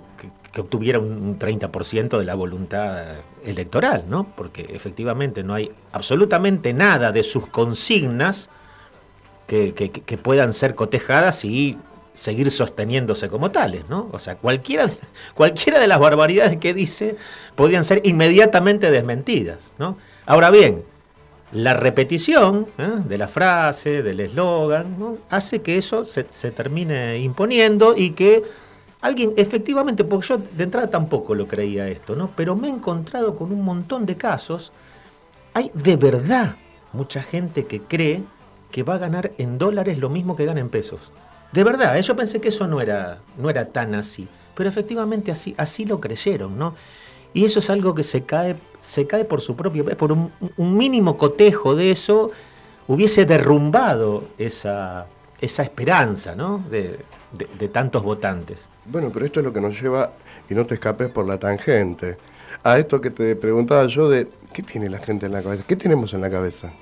[0.53, 4.24] que, obtuviera un 30% de la voluntad electoral, ¿no?
[4.37, 8.49] Porque efectivamente no hay absolutamente nada de sus consignas
[9.47, 11.78] que, que puedan ser cotejadas y
[12.16, 14.08] seguir sosteniéndose como tales, ¿no?
[14.10, 14.96] O sea, cualquiera de,
[15.34, 17.16] cualquiera de las barbaridades que dice
[17.54, 19.98] podrían ser inmediatamente desmentidas, ¿no?
[20.24, 20.82] Ahora bien,
[21.52, 23.02] la repetición ¿eh?
[23.06, 28.42] de la frase, del eslogan, hace que eso se, termine imponiendo y que
[29.00, 32.30] alguien, efectivamente, porque yo de entrada tampoco lo creía esto, ¿no?
[32.34, 34.72] Pero me he encontrado con un montón de casos.
[35.54, 36.56] Hay de verdad
[36.92, 38.24] mucha gente que cree
[38.72, 41.12] que va a ganar en dólares lo mismo que gana en pesos.
[41.53, 42.03] De verdad, ¿eh?
[42.03, 46.01] yo pensé que eso no era, no era tan así, pero efectivamente así, así lo
[46.01, 46.74] creyeron, ¿no?
[47.32, 51.18] Y eso es algo que se cae, se cae por su propio por un, mínimo
[51.18, 52.30] cotejo de eso
[52.88, 55.07] hubiese derrumbado esa,
[55.40, 56.64] esa esperanza, ¿no?
[56.70, 56.99] De,
[57.32, 58.68] de, de tantos votantes.
[58.86, 60.12] Bueno, pero esto es lo que nos lleva,
[60.49, 62.16] y no te escapes por la tangente,
[62.62, 65.64] a esto que te preguntaba yo de, ¿qué tiene la gente en la cabeza?
[65.66, 66.72] ¿Qué tenemos en la cabeza?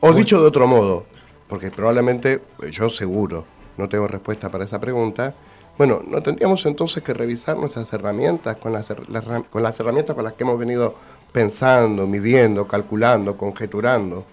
[0.00, 1.06] O dicho de otro modo,
[1.48, 3.44] porque probablemente, eh, yo seguro,
[3.76, 5.34] no tengo respuesta para esa pregunta,
[5.78, 10.58] bueno, ¿no tendríamos entonces que revisar nuestras herramientas con las, herramientas con las que hemos
[10.58, 10.94] venido
[11.32, 14.24] pensando, midiendo, calculando, conjeturando?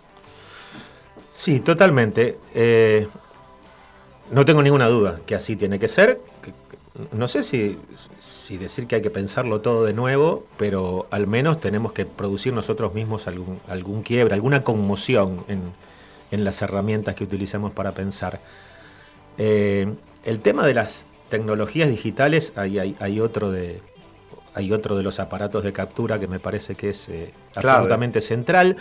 [1.31, 2.37] Sí, totalmente.
[2.53, 3.07] Eh,
[4.31, 6.21] no tengo ninguna duda que así tiene que ser.
[7.11, 7.77] No sé si,
[8.19, 12.53] si decir que hay que pensarlo todo de nuevo, pero al menos tenemos que producir
[12.53, 15.73] nosotros mismos algún, algún quiebre, alguna conmoción en,
[16.33, 18.39] en las herramientas que utilizamos para pensar.
[19.37, 19.93] Eh,
[20.25, 23.81] el tema de las tecnologías digitales, hay, hay, hay otro de,
[24.55, 28.77] hay otro de los aparatos de captura que me parece que es eh, absolutamente central.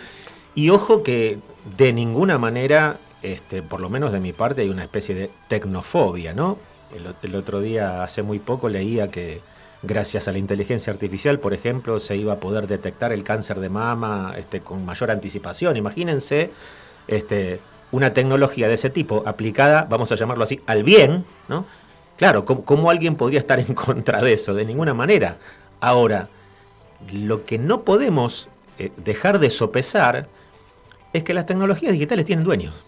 [0.55, 1.38] Y ojo que
[1.76, 6.32] de ninguna manera, este, por lo menos de mi parte, hay una especie de tecnofobia,
[6.32, 6.57] ¿no?
[6.94, 9.42] El, el otro día, hace muy poco, leía que
[9.82, 13.68] gracias a la inteligencia artificial, por ejemplo, se iba a poder detectar el cáncer de
[13.68, 15.76] mama este, con mayor anticipación.
[15.76, 16.50] Imagínense
[17.09, 21.66] este, una tecnología de ese tipo aplicada, vamos a llamarlo así, al bien, ¿no?
[22.16, 24.55] Claro, ¿cómo, alguien podría estar en contra de eso?
[24.55, 25.38] De ninguna manera.
[25.80, 26.28] Ahora,
[27.12, 28.48] lo que no podemos
[28.78, 30.28] eh, dejar de sopesar
[31.12, 32.84] es que las tecnologías digitales tienen dueños.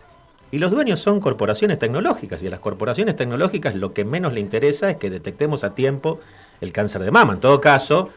[0.51, 2.43] Y los dueños son corporaciones tecnológicas.
[2.43, 6.21] Y a las corporaciones tecnológicas lo que menos le interesa es que detectemos a tiempo
[6.61, 7.35] el cáncer de mama.
[7.35, 8.11] En todo caso,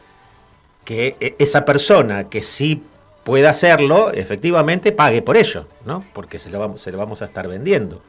[0.84, 2.82] que eh, esa persona que sí
[3.28, 6.02] pueda hacerlo, efectivamente pague por ello, ¿no?
[6.14, 8.00] Porque se lo vamos, se lo vamos a estar vendiendo.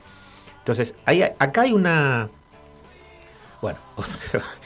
[0.60, 2.30] Entonces, hay, acá hay una.
[3.62, 3.80] Bueno,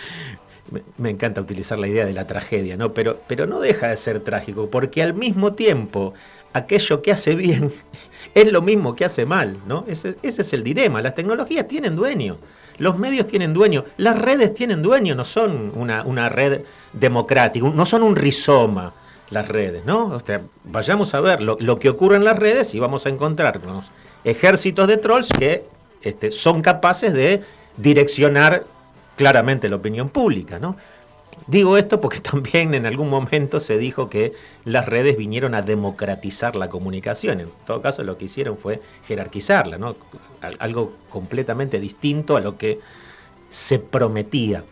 [1.00, 2.94] me encanta utilizar la idea de la tragedia, ¿no?
[2.94, 6.14] Pero, pero no deja de ser trágico, porque al mismo tiempo,
[6.54, 7.72] aquello que hace bien
[8.36, 9.86] es lo mismo que hace mal, ¿no?
[9.88, 11.02] Ese, ese es el dilema.
[11.02, 12.38] Las tecnologías tienen dueño,
[12.78, 16.62] los medios tienen dueño, las redes tienen dueño, no son una, una red
[16.94, 18.94] democrática, no son un rizoma
[19.34, 20.06] las redes, ¿no?
[20.08, 23.92] O sea, vayamos a ver lo, que ocurre en las redes y vamos a encontrarnos
[24.24, 25.66] ejércitos de trolls que
[26.02, 27.42] este, son capaces de
[27.78, 28.66] direccionar
[29.16, 30.78] claramente la opinión pública, ¿no?
[31.48, 34.34] Digo esto porque también en algún momento se dijo que
[34.66, 37.42] las redes vinieron a democratizar la comunicación.
[37.42, 39.96] En todo caso, lo que hicieron fue jerarquizarla, ¿no?
[40.42, 42.80] Al- Algo completamente distinto a lo que
[43.50, 44.64] se prometía.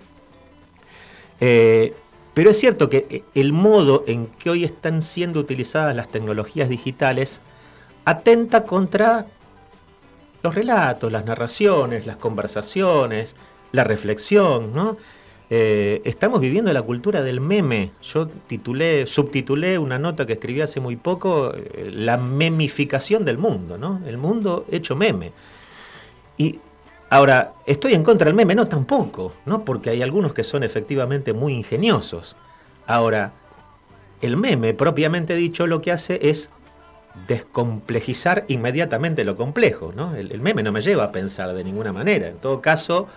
[1.40, 1.94] Eh,
[2.34, 6.70] pero es cierto que eh, el modo en que hoy están siendo utilizadas las tecnologías
[6.70, 7.42] digitales
[8.06, 9.28] atenta contra
[10.44, 13.36] los relatos, las narraciones, las conversaciones,
[13.72, 14.98] la reflexión, ¿no?
[15.54, 17.92] Eh, estamos viviendo la cultura del meme.
[18.02, 23.78] Yo titulé, subtitulé una nota que escribí hace muy poco, eh, la memificación del mundo,
[23.78, 24.02] ¿no?
[24.08, 25.34] El mundo hecho meme.
[26.38, 26.62] Y
[27.12, 28.56] ahora, ¿estoy en contra del meme?
[28.56, 29.64] No, tampoco, ¿no?
[29.64, 32.36] Porque hay algunos que son efectivamente muy ingeniosos.
[32.88, 33.34] Ahora,
[34.22, 36.50] el meme, propiamente dicho, lo que hace es
[37.28, 40.16] descomplejizar inmediatamente lo complejo, ¿no?
[40.16, 42.30] El, el meme no me lleva a pensar de ninguna manera.
[42.30, 43.08] En todo caso,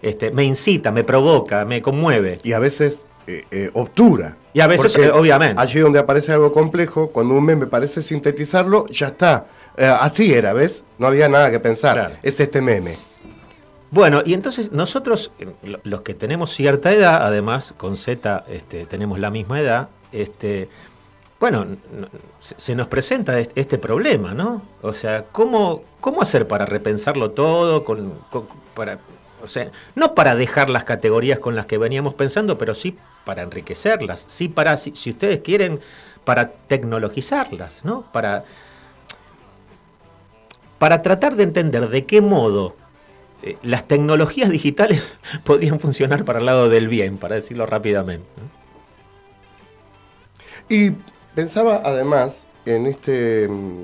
[0.00, 2.40] este, me incita, me provoca, me conmueve.
[2.42, 2.96] Y a veces
[3.26, 4.36] eh, eh, obtura.
[4.54, 5.60] Y a veces, eh, obviamente.
[5.60, 9.46] Allí donde aparece algo complejo, cuando un meme parece sintetizarlo, ya está.
[9.76, 10.82] Eh, así era, ¿ves?
[10.98, 11.94] No había nada que pensar.
[11.94, 12.14] Claro.
[12.22, 12.96] Es este meme.
[13.92, 18.86] Bueno, y entonces nosotros, eh, lo- los que tenemos cierta edad, además con Z este,
[18.86, 20.68] tenemos la misma edad, este,
[21.38, 21.66] bueno,
[22.40, 24.62] se nos presenta est- este problema, ¿no?
[24.82, 27.84] O sea, ¿cómo, cómo hacer para repensarlo todo?
[28.74, 28.98] Para,
[29.42, 33.42] o sea, no para dejar las categorías con las que veníamos pensando, pero sí para
[33.42, 35.80] enriquecerlas, sí para, si, si ustedes quieren,
[36.24, 38.02] para tecnologizarlas, ¿no?
[38.12, 38.44] Para,
[40.78, 42.74] para tratar de entender de qué modo
[43.42, 48.26] eh, las tecnologías digitales podrían funcionar para el lado del bien, para decirlo rápidamente.
[50.68, 50.92] Y
[51.34, 53.48] pensaba además en este.
[53.48, 53.82] mm,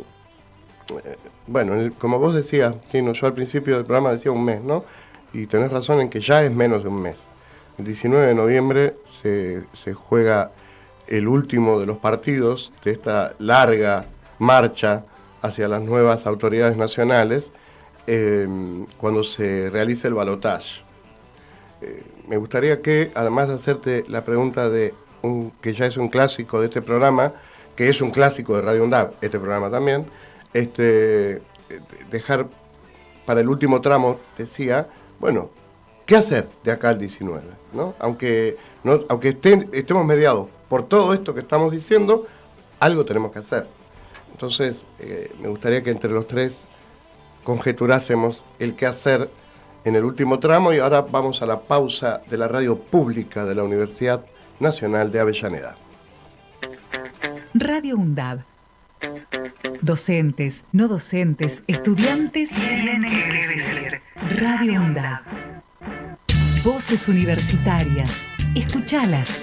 [1.05, 4.85] eh, Bueno, como vos decías, Tino, yo al principio del programa decía un mes, ¿no?
[5.33, 7.17] Y tenés razón en que ya es menos de un mes.
[7.79, 10.53] El 19 de noviembre se, se juega
[11.07, 14.07] el último de los partidos de esta larga
[14.39, 15.05] marcha
[15.43, 17.51] hacia las nuevas autoridades nacionales
[18.09, 18.49] eh,
[18.99, 20.83] cuando se realice el balotaje.
[21.83, 26.09] Eh, me gustaría que, además de hacerte la pregunta de un, que ya es un
[26.09, 27.35] clásico de este programa,
[27.77, 30.07] que es un clásico de Radio UNDAP, este programa también,
[30.53, 31.41] este,
[32.11, 32.49] dejar
[33.27, 34.89] para el último tramo, decía,
[35.21, 35.51] bueno,
[36.07, 37.43] ¿qué hacer de acá al 19?
[37.73, 37.95] ¿no?
[37.99, 42.27] Aunque, no, aunque estén- estemos mediados por todo esto que estamos diciendo,
[42.81, 43.67] algo tenemos que hacer.
[44.33, 46.57] Entonces, eh, me gustaría que entre los tres
[47.49, 49.31] conjeturásemos el qué hacer
[49.87, 53.55] en el último tramo y ahora vamos a la pausa de la radio pública de
[53.55, 54.23] la Universidad
[54.61, 55.79] Nacional de Avellaneda.
[57.55, 58.41] Radio UNDAB.
[59.81, 62.51] Docentes, no docentes, estudiantes.
[64.29, 65.23] Radio UNDAB.
[66.63, 68.25] Voces universitarias.
[68.55, 69.43] Escuchalas.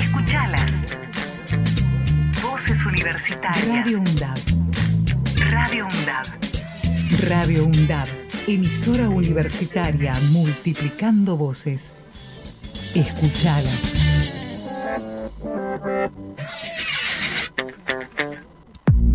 [0.00, 0.72] Escuchalas.
[2.42, 3.66] Voces universitarias.
[3.66, 4.38] Radio UNDAB.
[5.50, 6.55] Radio UNDAB.
[7.28, 8.08] Radio UNDAB.
[8.48, 11.94] Emisora universitaria multiplicando voces.
[12.94, 13.92] Escuchalas.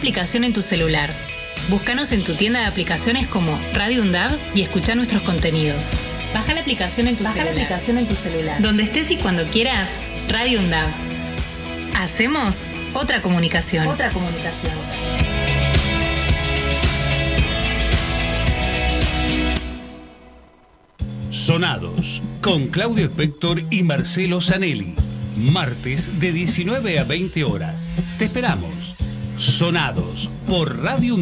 [0.00, 1.10] Baja la aplicación en tu celular.
[1.68, 5.88] Búscanos en tu tienda de aplicaciones como Radio UNDAB y escucha nuestros contenidos.
[6.32, 7.64] Baja la aplicación en tu Baja la celular.
[7.64, 8.62] aplicación en tu celular.
[8.62, 9.90] Donde estés y cuando quieras,
[10.30, 10.88] Radio UNDAB.
[11.96, 13.86] Hacemos otra comunicación.
[13.88, 14.72] Otra comunicación.
[21.30, 24.94] Sonados, con Claudio Spector y Marcelo Zanelli.
[25.36, 27.86] Martes de 19 a 20 horas.
[28.18, 28.89] Te esperamos.
[29.40, 31.16] Sonados por Radio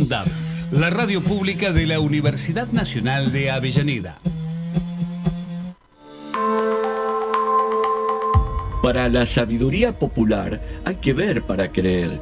[0.73, 4.19] la radio pública de la Universidad Nacional de Avellaneda.
[8.83, 12.21] Para la sabiduría popular hay que ver para creer.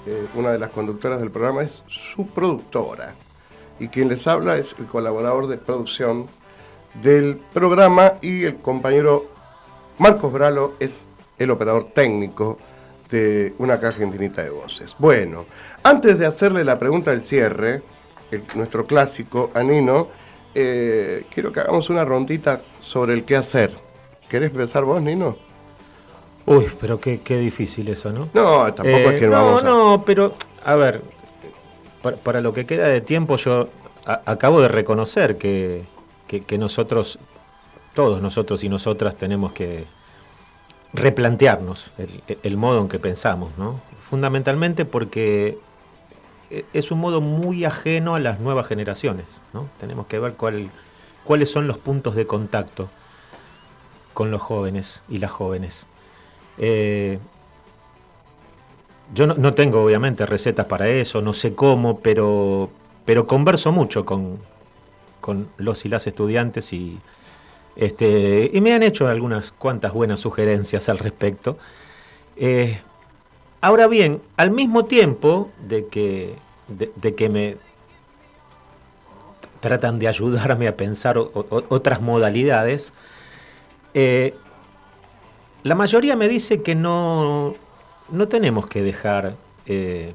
[0.07, 3.17] eh, una de las conductoras del programa, es su productora.
[3.81, 6.29] Y quien les habla es el colaborador de producción
[7.03, 9.27] del programa y el compañero
[9.99, 11.07] Marcos Bralo es
[11.39, 12.59] el operador técnico
[13.11, 14.97] de una caja infinita de voces.
[14.99, 15.47] Bueno,
[15.83, 17.83] antes de hacerle la pregunta del cierre,
[18.31, 20.09] el- nuestro clásico a Nino,
[20.55, 23.77] eh, quiero que hagamos una rondita sobre el qué hacer.
[24.29, 25.37] ¿Querés empezar vos, Nino?
[26.47, 28.29] Uy, pero qué, qué difícil eso, ¿no?
[28.33, 29.67] No, tampoco Eh, es que no, vamos a...
[29.67, 30.35] no, pero
[30.65, 31.03] a ver,
[32.03, 33.69] para, para lo que queda de tiempo yo
[34.05, 35.85] a- acabo de reconocer que,
[36.27, 37.19] que- nosotros,
[37.95, 39.87] todos nosotros y nosotras tenemos que
[40.93, 43.81] replantearnos el, el modo en que pensamos, ¿no?
[44.09, 45.59] Fundamentalmente porque
[46.51, 49.69] e- es un modo muy ajeno a las nuevas generaciones, ¿no?
[49.81, 50.71] Tenemos que ver cuál-
[51.25, 52.89] cuáles son los puntos de contacto
[54.15, 55.87] con los jóvenes y las jóvenes.
[56.59, 57.19] Eh,
[59.15, 62.71] yo no, no tengo obviamente recetas para eso, no sé cómo, pero,
[63.05, 64.39] pero converso mucho con,
[65.27, 67.01] con los y las estudiantes y,
[67.75, 71.59] Este, y me han hecho algunas cuantas buenas sugerencias al respecto.
[72.37, 72.79] Eh,
[73.61, 76.37] ahora bien, al mismo tiempo de que,
[76.69, 77.57] de, que me
[79.61, 82.93] tratan de ayudarme a pensar otras modalidades,
[83.95, 84.33] eh,
[85.65, 87.55] la mayoría me dice que no,
[88.11, 89.35] no tenemos que dejar
[89.67, 90.15] eh,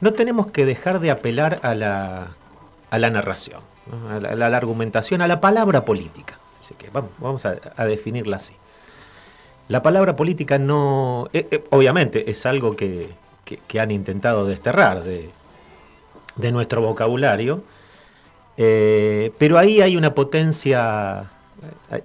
[0.00, 2.36] no tenemos que dejar de apelar a la,
[2.90, 3.60] a la narración,
[4.10, 6.38] a, la, argumentación, a la palabra política.
[6.58, 8.54] Así que vamos, vamos a, definirla así.
[9.68, 13.10] La palabra política no, eh, eh, obviamente, es algo que,
[13.80, 15.30] han intentado desterrar de,
[16.36, 17.64] de nuestro vocabulario,
[18.56, 21.30] pero ahí hay una potencia,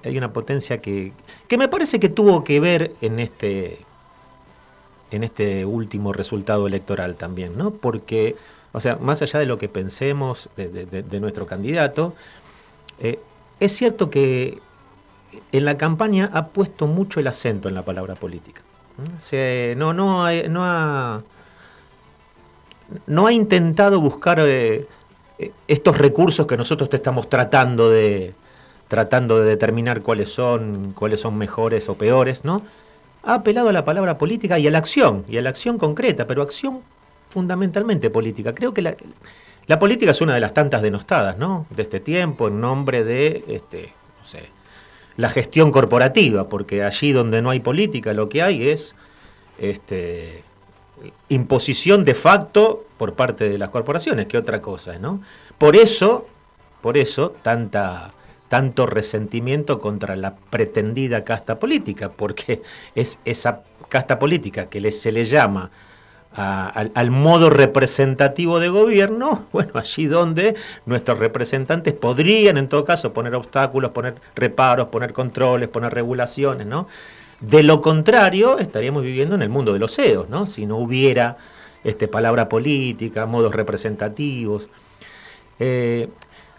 [0.03, 1.11] hay una potencia que,
[1.47, 3.85] que me parece que tuvo que ver en este,
[5.11, 7.71] en este último resultado electoral también, ¿no?
[7.71, 8.35] Porque,
[8.75, 12.13] o sea, más allá de lo que pensemos de, nuestro candidato,
[12.99, 13.19] eh,
[13.59, 14.59] es cierto que
[15.51, 18.61] en la campaña ha puesto mucho el acento en la palabra política.
[19.77, 21.21] no, no, no, ha,
[23.07, 24.87] no ha intentado buscar eh,
[25.67, 28.33] estos recursos que nosotros te estamos tratando de,
[28.89, 32.61] tratando de determinar cuáles son, cuáles son mejores o peores, ¿no?
[33.25, 36.27] ha apelado a la palabra política y a la acción, y a la acción concreta,
[36.27, 36.81] pero acción
[37.35, 38.55] fundamentalmente política.
[38.55, 41.65] Creo que la, política es una de las tantas denostadas, ¿no?
[41.69, 44.43] De este tiempo, en nombre de, este, no sé,
[45.17, 48.95] la gestión corporativa, porque allí donde no hay política, lo que hay es
[49.57, 50.45] este,
[51.27, 55.21] imposición de facto por parte de las corporaciones, que otra cosa, ¿no?
[55.57, 56.27] Por eso,
[56.79, 58.13] por eso, tanta
[58.47, 62.61] tanto resentimiento contra la pretendida casta política, porque
[62.93, 65.71] es esa casta política que se le llama
[66.35, 70.55] al, modo representativo de gobierno, bueno, allí donde
[70.85, 76.87] nuestros representantes podrían en todo caso poner obstáculos, poner reparos, poner controles, poner regulaciones, ¿no?
[77.39, 80.47] De lo contrario, estaríamos viviendo en el mundo de los CEOs, ¿no?
[80.47, 81.37] Si no hubiera
[81.83, 84.69] este, palabra política, modos representativos.
[85.59, 86.09] Eh,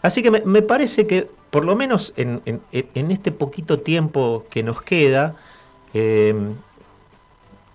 [0.03, 5.37] así que me parece que por lo menos en, este poquito tiempo que nos queda,
[5.95, 6.55] em,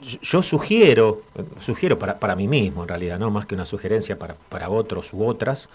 [0.02, 1.22] yo sugiero,
[1.60, 5.70] sugiero para, mí mismo en realidad, no más que una sugerencia para, otros u otras,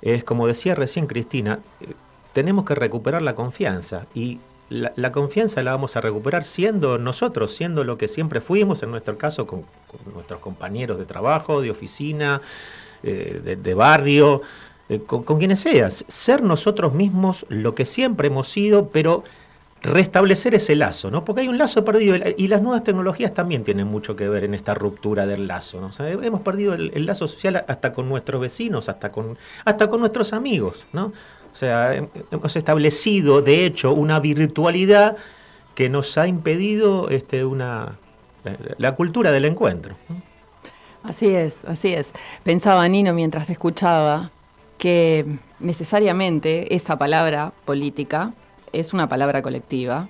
[0.00, 1.94] es como decía recién Cristina, eh,
[2.32, 4.40] tenemos que recuperar la confianza y
[4.70, 9.16] la, confianza la vamos a recuperar siendo nosotros, siendo lo que siempre fuimos, en nuestro
[9.16, 9.64] caso con,
[10.14, 12.42] nuestros compañeros de trabajo, de oficina,
[13.02, 14.42] eh, de barrio,
[14.88, 19.22] eh, con, quienes seas, ser nosotros mismos lo que siempre hemos sido, pero
[19.82, 21.24] restablecer ese lazo, ¿no?
[21.24, 24.54] Porque hay un lazo perdido y las nuevas tecnologías también tienen mucho que ver en
[24.54, 26.06] esta ruptura del lazo, ¿no?
[26.06, 30.84] hemos perdido el, lazo social hasta con nuestros vecinos, hasta con, hasta con nuestros amigos,
[30.92, 31.12] ¿no?
[31.52, 35.16] O sea, hemos establecido, de hecho, una virtualidad
[35.74, 37.98] que nos ha impedido este, una,
[38.78, 39.96] la cultura del encuentro.
[41.02, 42.12] Así es, así es.
[42.42, 44.30] Pensaba Nino mientras te escuchaba
[44.76, 45.24] que
[45.58, 48.34] necesariamente esa palabra política
[48.72, 50.08] es una palabra colectiva,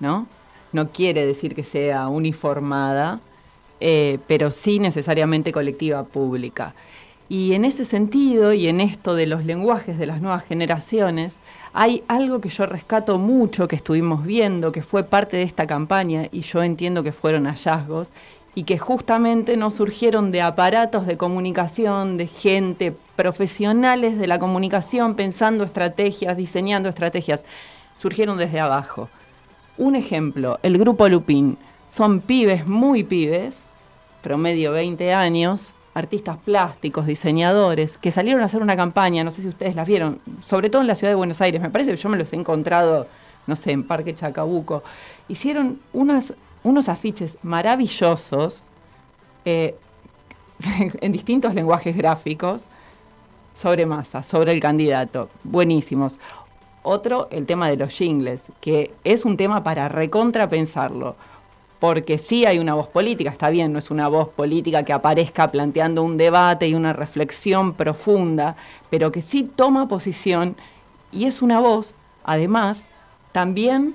[0.00, 0.26] ¿no?
[0.72, 3.20] No quiere decir que sea uniformada,
[3.80, 6.74] eh, pero sí necesariamente colectiva pública.
[7.28, 11.38] Y en ese sentido, y en esto de los lenguajes de las nuevas generaciones,
[11.72, 16.28] hay algo que yo rescato mucho, que estuvimos viendo, que fue parte de esta campaña,
[16.30, 18.10] y yo entiendo que fueron hallazgos,
[18.54, 25.14] y que justamente no surgieron de aparatos de comunicación, de gente profesionales de la comunicación
[25.14, 27.44] pensando estrategias, diseñando estrategias,
[27.96, 29.08] surgieron desde abajo.
[29.76, 31.58] Un ejemplo, el grupo Lupín.
[31.88, 33.54] Son pibes, muy pibes,
[34.22, 39.48] promedio 20 años, artistas plásticos, diseñadores, que salieron a hacer una campaña, no sé si
[39.48, 42.08] ustedes las vieron, sobre todo en la ciudad de Buenos Aires, me parece que yo
[42.08, 43.06] me los he encontrado,
[43.46, 44.82] no sé, en Parque Chacabuco.
[45.28, 46.34] Hicieron unas
[46.64, 48.62] unos afiches maravillosos
[49.44, 49.76] eh,
[51.00, 52.64] en distintos lenguajes gráficos
[53.52, 55.28] sobre masa, sobre el candidato.
[55.44, 56.18] Buenísimos.
[56.86, 61.16] Otro, el tema de los jingles, que es un tema para recontrapensarlo.
[61.80, 65.50] Porque sí hay una voz política, está bien, no es una voz política que aparezca
[65.50, 68.56] planteando un debate y una reflexión profunda,
[68.90, 70.56] pero que sí toma posición
[71.10, 72.84] y es una voz, además,
[73.32, 73.94] también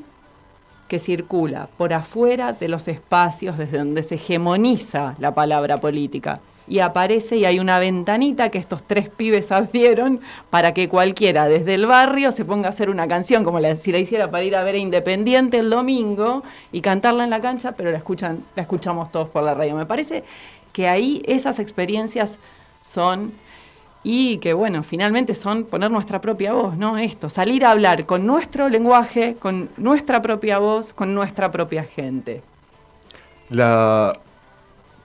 [0.88, 6.40] que circula por afuera de los espacios desde donde se hegemoniza la palabra política.
[6.70, 11.74] Y aparece y hay una ventanita que estos tres pibes abrieron para que cualquiera desde
[11.74, 14.63] el barrio se ponga a hacer una canción, como si la hiciera para ir a
[14.63, 19.11] ver a Independiente el domingo y cantarla en la cancha, pero la, escuchan, la escuchamos
[19.11, 19.76] todos por la radio.
[19.76, 20.24] Me parece
[20.72, 22.38] que ahí esas experiencias
[22.82, 23.34] son
[24.03, 26.97] y que bueno, finalmente son poner nuestra propia voz, ¿no?
[26.97, 32.41] Esto, salir a hablar con nuestro lenguaje, con nuestra propia voz, con nuestra propia gente.
[33.49, 34.13] La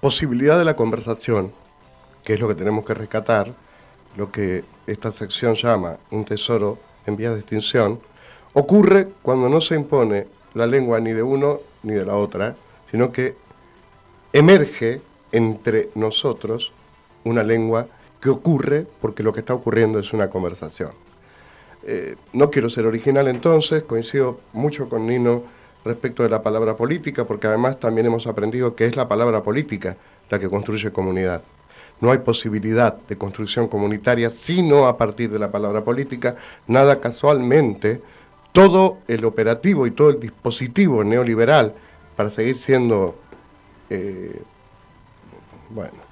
[0.04, 1.50] posibilidad de la conversación,
[2.22, 3.54] que es lo que tenemos que rescatar,
[4.18, 6.76] lo que esta sección llama un tesoro
[7.06, 7.98] en vías de extinción,
[8.52, 12.54] ocurre cuando no se impone la lengua ni de uno ni de la otra,
[12.90, 13.34] sino que
[14.30, 15.00] emerge
[15.32, 16.70] entre nosotros
[17.24, 17.86] una lengua
[18.20, 20.90] que ocurre porque lo que está ocurriendo es una conversación.
[21.82, 25.44] Eh, no quiero ser original entonces, coincido mucho con Nino
[25.84, 29.96] respecto de la palabra política, porque además también hemos aprendido que es la palabra política
[30.30, 31.42] la que construye comunidad.
[32.00, 36.34] No hay posibilidad de construcción comunitaria sino a partir de la palabra política.
[36.66, 38.00] Nada casualmente,
[38.52, 41.74] todo el operativo y todo el dispositivo neoliberal
[42.16, 43.16] para seguir siendo,
[43.90, 44.42] eh,
[45.70, 46.03] bueno,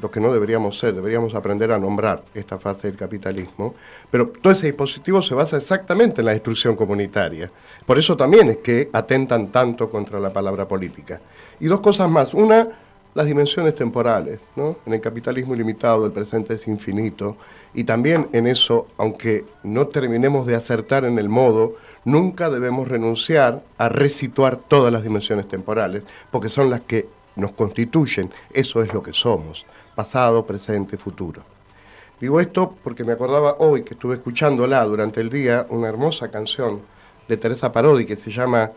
[0.00, 3.74] lo que no deberíamos ser, deberíamos aprender a nombrar esta fase del capitalismo,
[4.10, 7.50] pero todo ese dispositivo se basa exactamente en la destrucción comunitaria.
[7.84, 11.20] Por eso también es que atentan tanto contra la palabra política.
[11.60, 12.34] Y dos cosas más.
[12.34, 12.68] Una,
[13.14, 14.40] las dimensiones temporales.
[14.56, 14.76] ¿no?
[14.86, 17.36] En el capitalismo ilimitado el presente es infinito
[17.74, 23.62] y también en eso, aunque no terminemos de acertar en el modo, nunca debemos renunciar
[23.78, 29.02] a resituar todas las dimensiones temporales, porque son las que nos constituyen, eso es lo
[29.02, 29.64] que somos
[29.94, 31.42] pasado, presente, futuro.
[32.20, 36.82] Digo esto porque me acordaba hoy que estuve escuchándola durante el día, una hermosa canción
[37.28, 38.70] de Teresa Parodi que se llama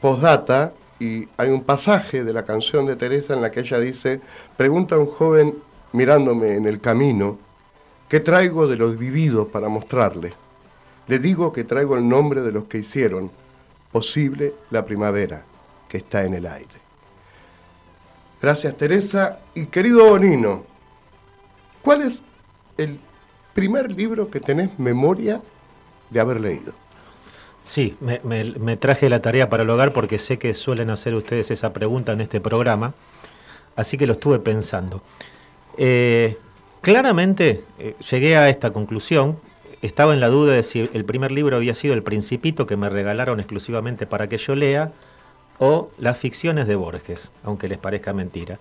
[0.00, 4.20] Postdata, y hay un pasaje de la canción de Teresa en la que ella dice,
[4.56, 5.58] pregunta a un joven
[5.92, 7.38] mirándome en el camino,
[8.08, 10.32] ¿qué traigo de los vividos para mostrarle?
[11.08, 13.30] Le digo que traigo el nombre de los que hicieron
[13.90, 15.44] posible la primavera
[15.88, 16.81] que está en el aire.
[18.42, 19.38] Gracias Teresa.
[19.54, 20.64] Y querido Nino,
[21.80, 22.22] ¿cuál es
[22.76, 22.98] el
[23.54, 25.40] primer libro que tenés memoria
[26.10, 26.72] de haber leído?
[27.62, 31.72] Sí, me, traje la tarea para el hogar porque sé que suelen hacer ustedes esa
[31.72, 32.94] pregunta en este programa,
[33.76, 35.00] así que lo estuve pensando.
[35.78, 36.36] Eh,
[36.80, 39.38] claramente eh, llegué a esta conclusión,
[39.82, 42.88] estaba en la duda de si el primer libro había sido El Principito que me
[42.88, 44.92] regalaron exclusivamente para que yo lea,
[45.64, 48.58] o Las ficciones de Borges, aunque les parezca mentira.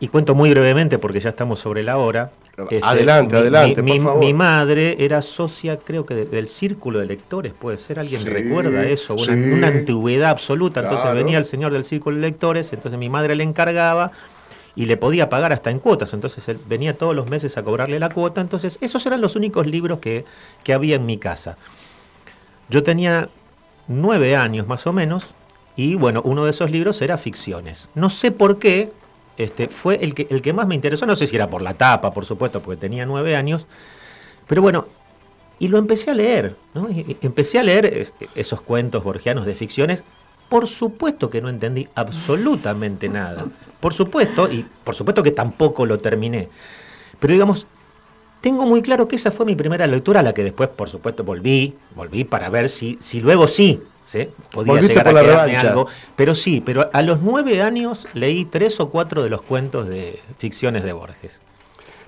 [0.00, 2.30] Y cuento muy brevemente porque ya estamos sobre la hora.
[2.58, 4.20] Este, adelante, adelante, mi, por favor.
[4.20, 9.14] Mi madre era socia, creo que del círculo de lectores, puede ser, alguien recuerda eso,
[9.14, 10.80] una, antigüedad absoluta.
[10.80, 14.12] Entonces venía el señor del círculo de lectores, entonces mi madre le encargaba
[14.76, 16.12] y le podía pagar hasta en cuotas.
[16.12, 18.42] Entonces él venía todos los meses a cobrarle la cuota.
[18.42, 20.26] Entonces esos eran los únicos libros que,
[20.64, 21.56] que había en mi casa.
[22.68, 23.30] Yo tenía
[23.88, 25.34] nueve años más o menos
[25.80, 27.88] y bueno, uno de esos libros era Ficciones.
[27.94, 28.92] No sé por qué,
[29.38, 31.72] este, fue el que, el que más me interesó, no sé si era por la
[31.72, 33.66] tapa, por supuesto, porque tenía nueve años,
[34.46, 34.88] pero bueno,
[35.58, 36.86] y lo empecé a leer, ¿no?
[37.22, 40.04] empecé a leer esos cuentos borgianos de ficciones.
[40.50, 43.46] Por supuesto que no entendí absolutamente nada.
[43.80, 46.50] Por supuesto, y por supuesto que tampoco lo terminé.
[47.18, 47.66] Pero digamos,
[48.42, 51.24] tengo muy claro que esa fue mi primera lectura, a la que después, por supuesto,
[51.24, 54.28] volví, volví para ver si, si luego sí ¿sí?
[54.52, 55.86] podía llegar a quedarme algo.
[56.16, 60.20] Pero sí, pero a los nueve años leí tres o cuatro de los cuentos de
[60.38, 61.40] ficciones de Borges.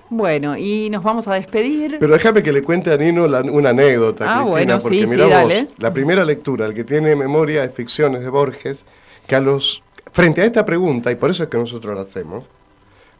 [0.09, 1.97] Bueno, y nos vamos a despedir.
[1.99, 5.47] Pero déjame que le cuente a Nino una anécdota, ah, Cristina, bueno, porque sí, mira
[5.49, 8.85] sí, la primera lectura, el que tiene memoria de ficciones de Borges,
[9.25, 9.81] que a los
[10.11, 12.43] frente a esta pregunta, y por eso es que nosotros la hacemos,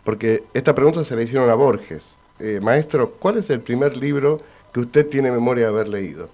[0.04, 2.16] porque esta pregunta se la hicieron a Borges.
[2.40, 6.30] Eh, maestro, ¿cuál es el primer libro que usted tiene memoria de haber leído?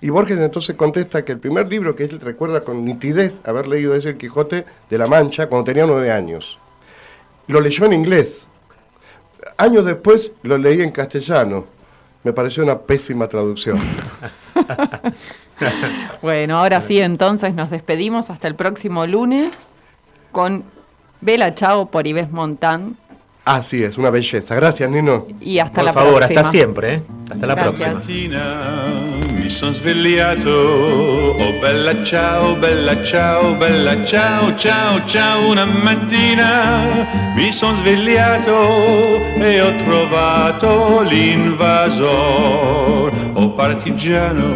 [0.00, 3.94] Y Borges entonces contesta que el primer libro que él recuerda con nitidez haber leído
[3.94, 6.58] es El Quijote de la Mancha cuando tenía nueve años.
[7.48, 8.46] Lo leyó en inglés.
[9.56, 11.64] Años después lo leí en castellano.
[12.22, 13.78] Me pareció una pésima traducción.
[16.22, 19.66] bueno, ahora sí, entonces nos despedimos hasta el próximo lunes
[20.32, 20.64] con
[21.20, 22.96] Bella Chao por Ives Montán.
[23.44, 24.54] Así es, una belleza.
[24.54, 25.26] Gracias, Nino.
[25.40, 26.40] Y hasta Por la favor, próxima.
[26.40, 26.94] hasta siempre.
[26.94, 27.02] ¿eh?
[27.30, 27.90] Hasta la Gracias.
[27.94, 29.27] próxima.
[29.48, 37.50] Mi sono svegliato, oh bella ciao, bella ciao, bella ciao, ciao, ciao, una mattina mi
[37.50, 42.30] sono svegliato e ho trovato l'invasor,
[43.32, 44.54] oh partigiano,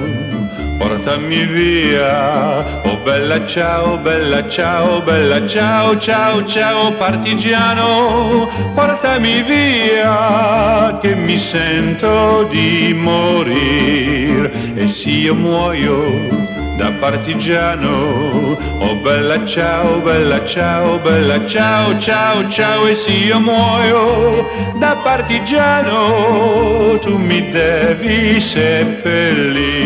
[0.76, 11.14] portami via, oh bella ciao, bella ciao, bella ciao, ciao, ciao, partigiano, portami via, che
[11.14, 18.56] mi sento di morir, e se io muoio da partigiano.
[18.80, 24.46] Oh bella ciao, bella ciao, bella ciao, ciao, ciao e se io muoio
[24.78, 29.78] da partigiano tu mi devi seppellir,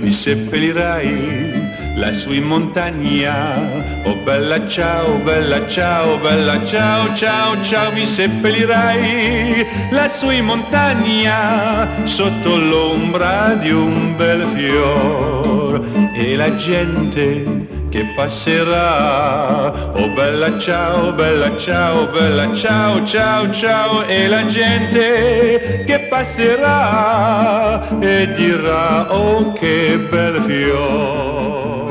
[0.00, 1.53] mi seppellirai
[1.94, 3.82] lassù in montagna.
[4.04, 12.56] Oh bella ciao, bella ciao, bella ciao, ciao, ciao, mi seppellirai lassù in montagna sotto
[12.56, 15.80] l'ombra di un bel fior
[16.14, 19.72] e la gente che passerà.
[19.94, 28.34] Oh bella ciao, bella ciao, bella ciao, ciao, ciao e la gente che passerà e
[28.34, 31.83] dirà oh che bel fior.